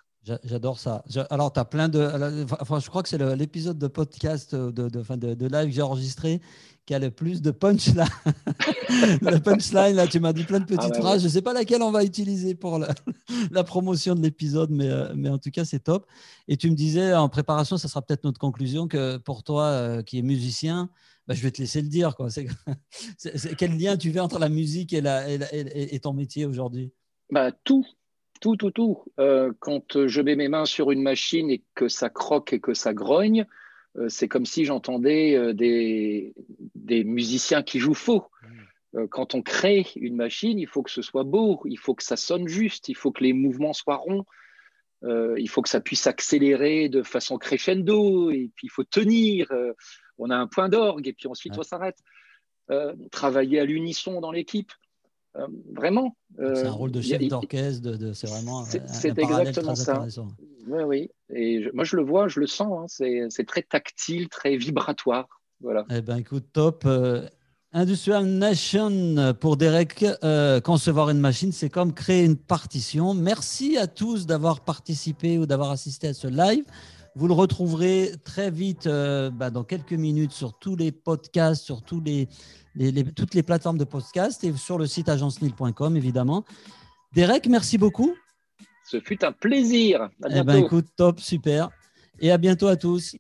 J'adore 0.43 0.79
ça. 0.79 1.03
Alors, 1.29 1.53
tu 1.53 1.59
as 1.59 1.65
plein 1.65 1.89
de. 1.89 2.45
Enfin, 2.59 2.79
je 2.79 2.89
crois 2.89 3.03
que 3.03 3.09
c'est 3.09 3.35
l'épisode 3.35 3.77
de 3.77 3.87
podcast, 3.87 4.55
de, 4.55 4.71
de, 4.71 4.89
de, 4.89 5.33
de 5.33 5.47
live 5.47 5.65
que 5.65 5.71
j'ai 5.71 5.81
enregistré 5.81 6.41
qui 6.87 6.95
a 6.95 6.99
le 6.99 7.11
plus 7.11 7.41
de 7.41 7.51
punchline. 7.51 8.05
le 9.21 9.39
punchline, 9.39 9.93
là, 9.93 10.07
tu 10.07 10.21
m'as 10.21 10.31
dit 10.31 10.45
plein 10.45 10.61
de 10.61 10.65
petites 10.65 10.93
ah 10.95 10.99
phrases. 10.99 11.19
Je 11.21 11.27
ne 11.27 11.31
sais 11.31 11.41
pas 11.41 11.51
laquelle 11.51 11.81
on 11.83 11.91
va 11.91 12.05
utiliser 12.05 12.55
pour 12.55 12.79
la, 13.51 13.63
promotion 13.65 14.15
de 14.15 14.21
l'épisode, 14.21 14.71
mais, 14.71 14.89
euh, 14.89 15.11
mais 15.13 15.27
en 15.27 15.37
tout 15.37 15.51
cas, 15.51 15.65
c'est 15.65 15.81
top. 15.81 16.07
Et 16.47 16.55
tu 16.55 16.71
me 16.71 16.75
disais 16.75 17.13
en 17.13 17.27
préparation, 17.27 17.77
ça 17.77 17.89
sera 17.89 18.01
peut-être 18.01 18.23
notre 18.23 18.39
conclusion, 18.39 18.87
que 18.87 19.17
pour 19.17 19.43
toi, 19.43 19.65
euh, 19.65 20.01
qui 20.01 20.17
es 20.17 20.21
musicien, 20.21 20.89
bah, 21.27 21.33
je 21.35 21.43
vais 21.43 21.51
te 21.51 21.61
laisser 21.61 21.81
le 21.81 21.89
dire. 21.89 22.15
Quoi. 22.15 22.29
quel 23.57 23.77
lien 23.77 23.97
tu 23.97 24.13
fais 24.13 24.21
entre 24.21 24.39
la 24.39 24.47
musique 24.47 24.93
et, 24.93 25.01
la, 25.01 25.29
et, 25.29 25.99
ton 25.99 26.13
métier 26.13 26.45
aujourd'hui? 26.45 26.93
Bah, 27.29 27.51
Tout. 27.51 27.85
Tout, 28.39 28.56
tout, 28.56 28.71
tout. 28.71 29.04
Euh, 29.19 29.52
quand 29.60 30.08
je 30.08 30.21
mets 30.21 30.36
mes 30.36 30.47
mains 30.47 30.65
sur 30.65 30.91
une 30.91 31.02
machine 31.02 31.50
et 31.50 31.63
que 31.76 31.88
ça 31.88 32.10
croque 32.10 32.54
et 32.54 32.60
que 32.60 32.73
ça 32.73 32.93
grogne, 32.93 33.45
euh, 33.97 34.10
c'est 34.10 34.28
comme 34.28 34.45
si 34.45 34.65
j'entendais 34.65 35.36
euh, 35.36 35.54
des, 35.54 36.34
musiciens 37.04 37.63
qui 37.63 37.80
jouent 37.80 37.93
faux. 37.93 38.26
Euh, 38.95 39.08
quand 39.08 39.36
on 39.36 39.41
crée 39.41 39.86
une 39.95 40.15
machine, 40.15 40.60
il 40.60 40.67
faut 40.67 40.84
que 40.84 40.91
ce 40.91 41.02
soit 41.02 41.23
beau, 41.23 41.62
il 41.65 41.78
faut 41.78 41.95
que 41.95 42.04
ça 42.04 42.15
sonne 42.15 42.47
juste, 42.47 42.89
il 42.89 42.95
faut 42.95 43.12
que 43.12 43.23
les 43.23 43.34
mouvements 43.34 43.73
soient 43.73 43.97
ronds, 43.97 44.26
il 45.04 45.47
faut 45.47 45.62
que 45.62 45.69
ça 45.69 45.80
puisse 45.80 46.08
accélérer 46.08 46.89
de 46.89 47.04
façon 47.04 47.38
crescendo, 47.38 48.32
et 48.32 48.50
puis 48.56 48.67
il 48.67 48.71
faut 48.71 48.84
tenir. 48.84 49.47
on 50.17 50.32
a 50.32 50.36
un 50.36 50.47
point 50.47 50.69
d'orgue, 50.69 51.08
et 51.08 51.13
puis 51.13 51.28
ensuite 51.28 51.56
on 51.58 51.63
s'arrête. 51.63 52.00
travailler 53.12 53.60
à 53.60 53.65
l'unisson 53.65 54.21
dans 54.21 54.32
l'équipe. 54.32 54.71
Vraiment. 55.73 56.15
c'est 56.37 56.65
un 56.65 56.71
rôle 56.71 56.91
de 56.91 57.01
chef 57.01 57.27
d'orchestre, 57.27 58.13
c'est 58.13 58.27
vraiment. 58.27 58.63
C'est 58.65 59.17
exactement 59.17 59.75
ça. 59.75 60.05
Oui, 60.67 60.83
oui. 60.83 61.09
Et 61.33 61.69
moi, 61.73 61.83
je 61.85 61.95
le 61.95 62.03
vois, 62.03 62.27
je 62.27 62.39
le 62.39 62.47
sens. 62.47 62.99
Hein. 62.99 63.27
c'est 63.29 63.45
très 63.45 63.61
tactile, 63.61 64.27
très 64.29 64.57
vibratoire. 64.57 65.27
Voilà. 65.61 65.85
Eh 65.89 66.01
ben, 66.01 66.17
écoute, 66.17 66.45
top. 66.53 66.85
Industrial 67.73 68.25
Nation 68.25 69.35
pour 69.39 69.57
Derek, 69.57 70.05
euh, 70.23 70.61
concevoir 70.61 71.09
une 71.09 71.19
machine, 71.19 71.51
c'est 71.51 71.69
comme 71.69 71.93
créer 71.93 72.23
une 72.23 72.37
partition. 72.37 73.13
Merci 73.13 73.77
à 73.77 73.87
tous 73.87 74.25
d'avoir 74.25 74.61
participé 74.61 75.37
ou 75.37 75.45
d'avoir 75.45 75.71
assisté 75.71 76.07
à 76.07 76.13
ce 76.13 76.27
live. 76.27 76.63
Vous 77.15 77.27
le 77.27 77.33
retrouverez 77.33 78.13
très 78.23 78.51
vite, 78.51 78.87
euh, 78.87 79.29
bah, 79.29 79.49
dans 79.49 79.63
quelques 79.63 79.93
minutes, 79.93 80.31
sur 80.31 80.57
tous 80.57 80.75
les 80.75 80.91
podcasts, 80.91 81.63
sur 81.63 81.81
tous 81.81 81.99
les, 81.99 82.29
toutes 83.15 83.33
les 83.33 83.43
plateformes 83.43 83.77
de 83.77 83.83
podcast 83.83 84.43
et 84.43 84.53
sur 84.53 84.77
le 84.77 84.87
site 84.87 85.09
agencenil.com, 85.09 85.97
évidemment. 85.97 86.45
Derek, 87.13 87.47
merci 87.47 87.77
beaucoup. 87.77 88.15
Ce 88.85 88.99
fut 88.99 89.23
un 89.25 89.31
plaisir. 89.31 90.03
À 90.03 90.09
eh 90.29 90.29
ben, 90.29 90.43
bientôt. 90.43 90.65
écoute, 90.65 90.85
top, 90.95 91.19
super. 91.19 91.69
Et 92.19 92.31
à 92.31 92.37
bientôt 92.37 92.67
à 92.67 92.75
tous. 92.75 93.15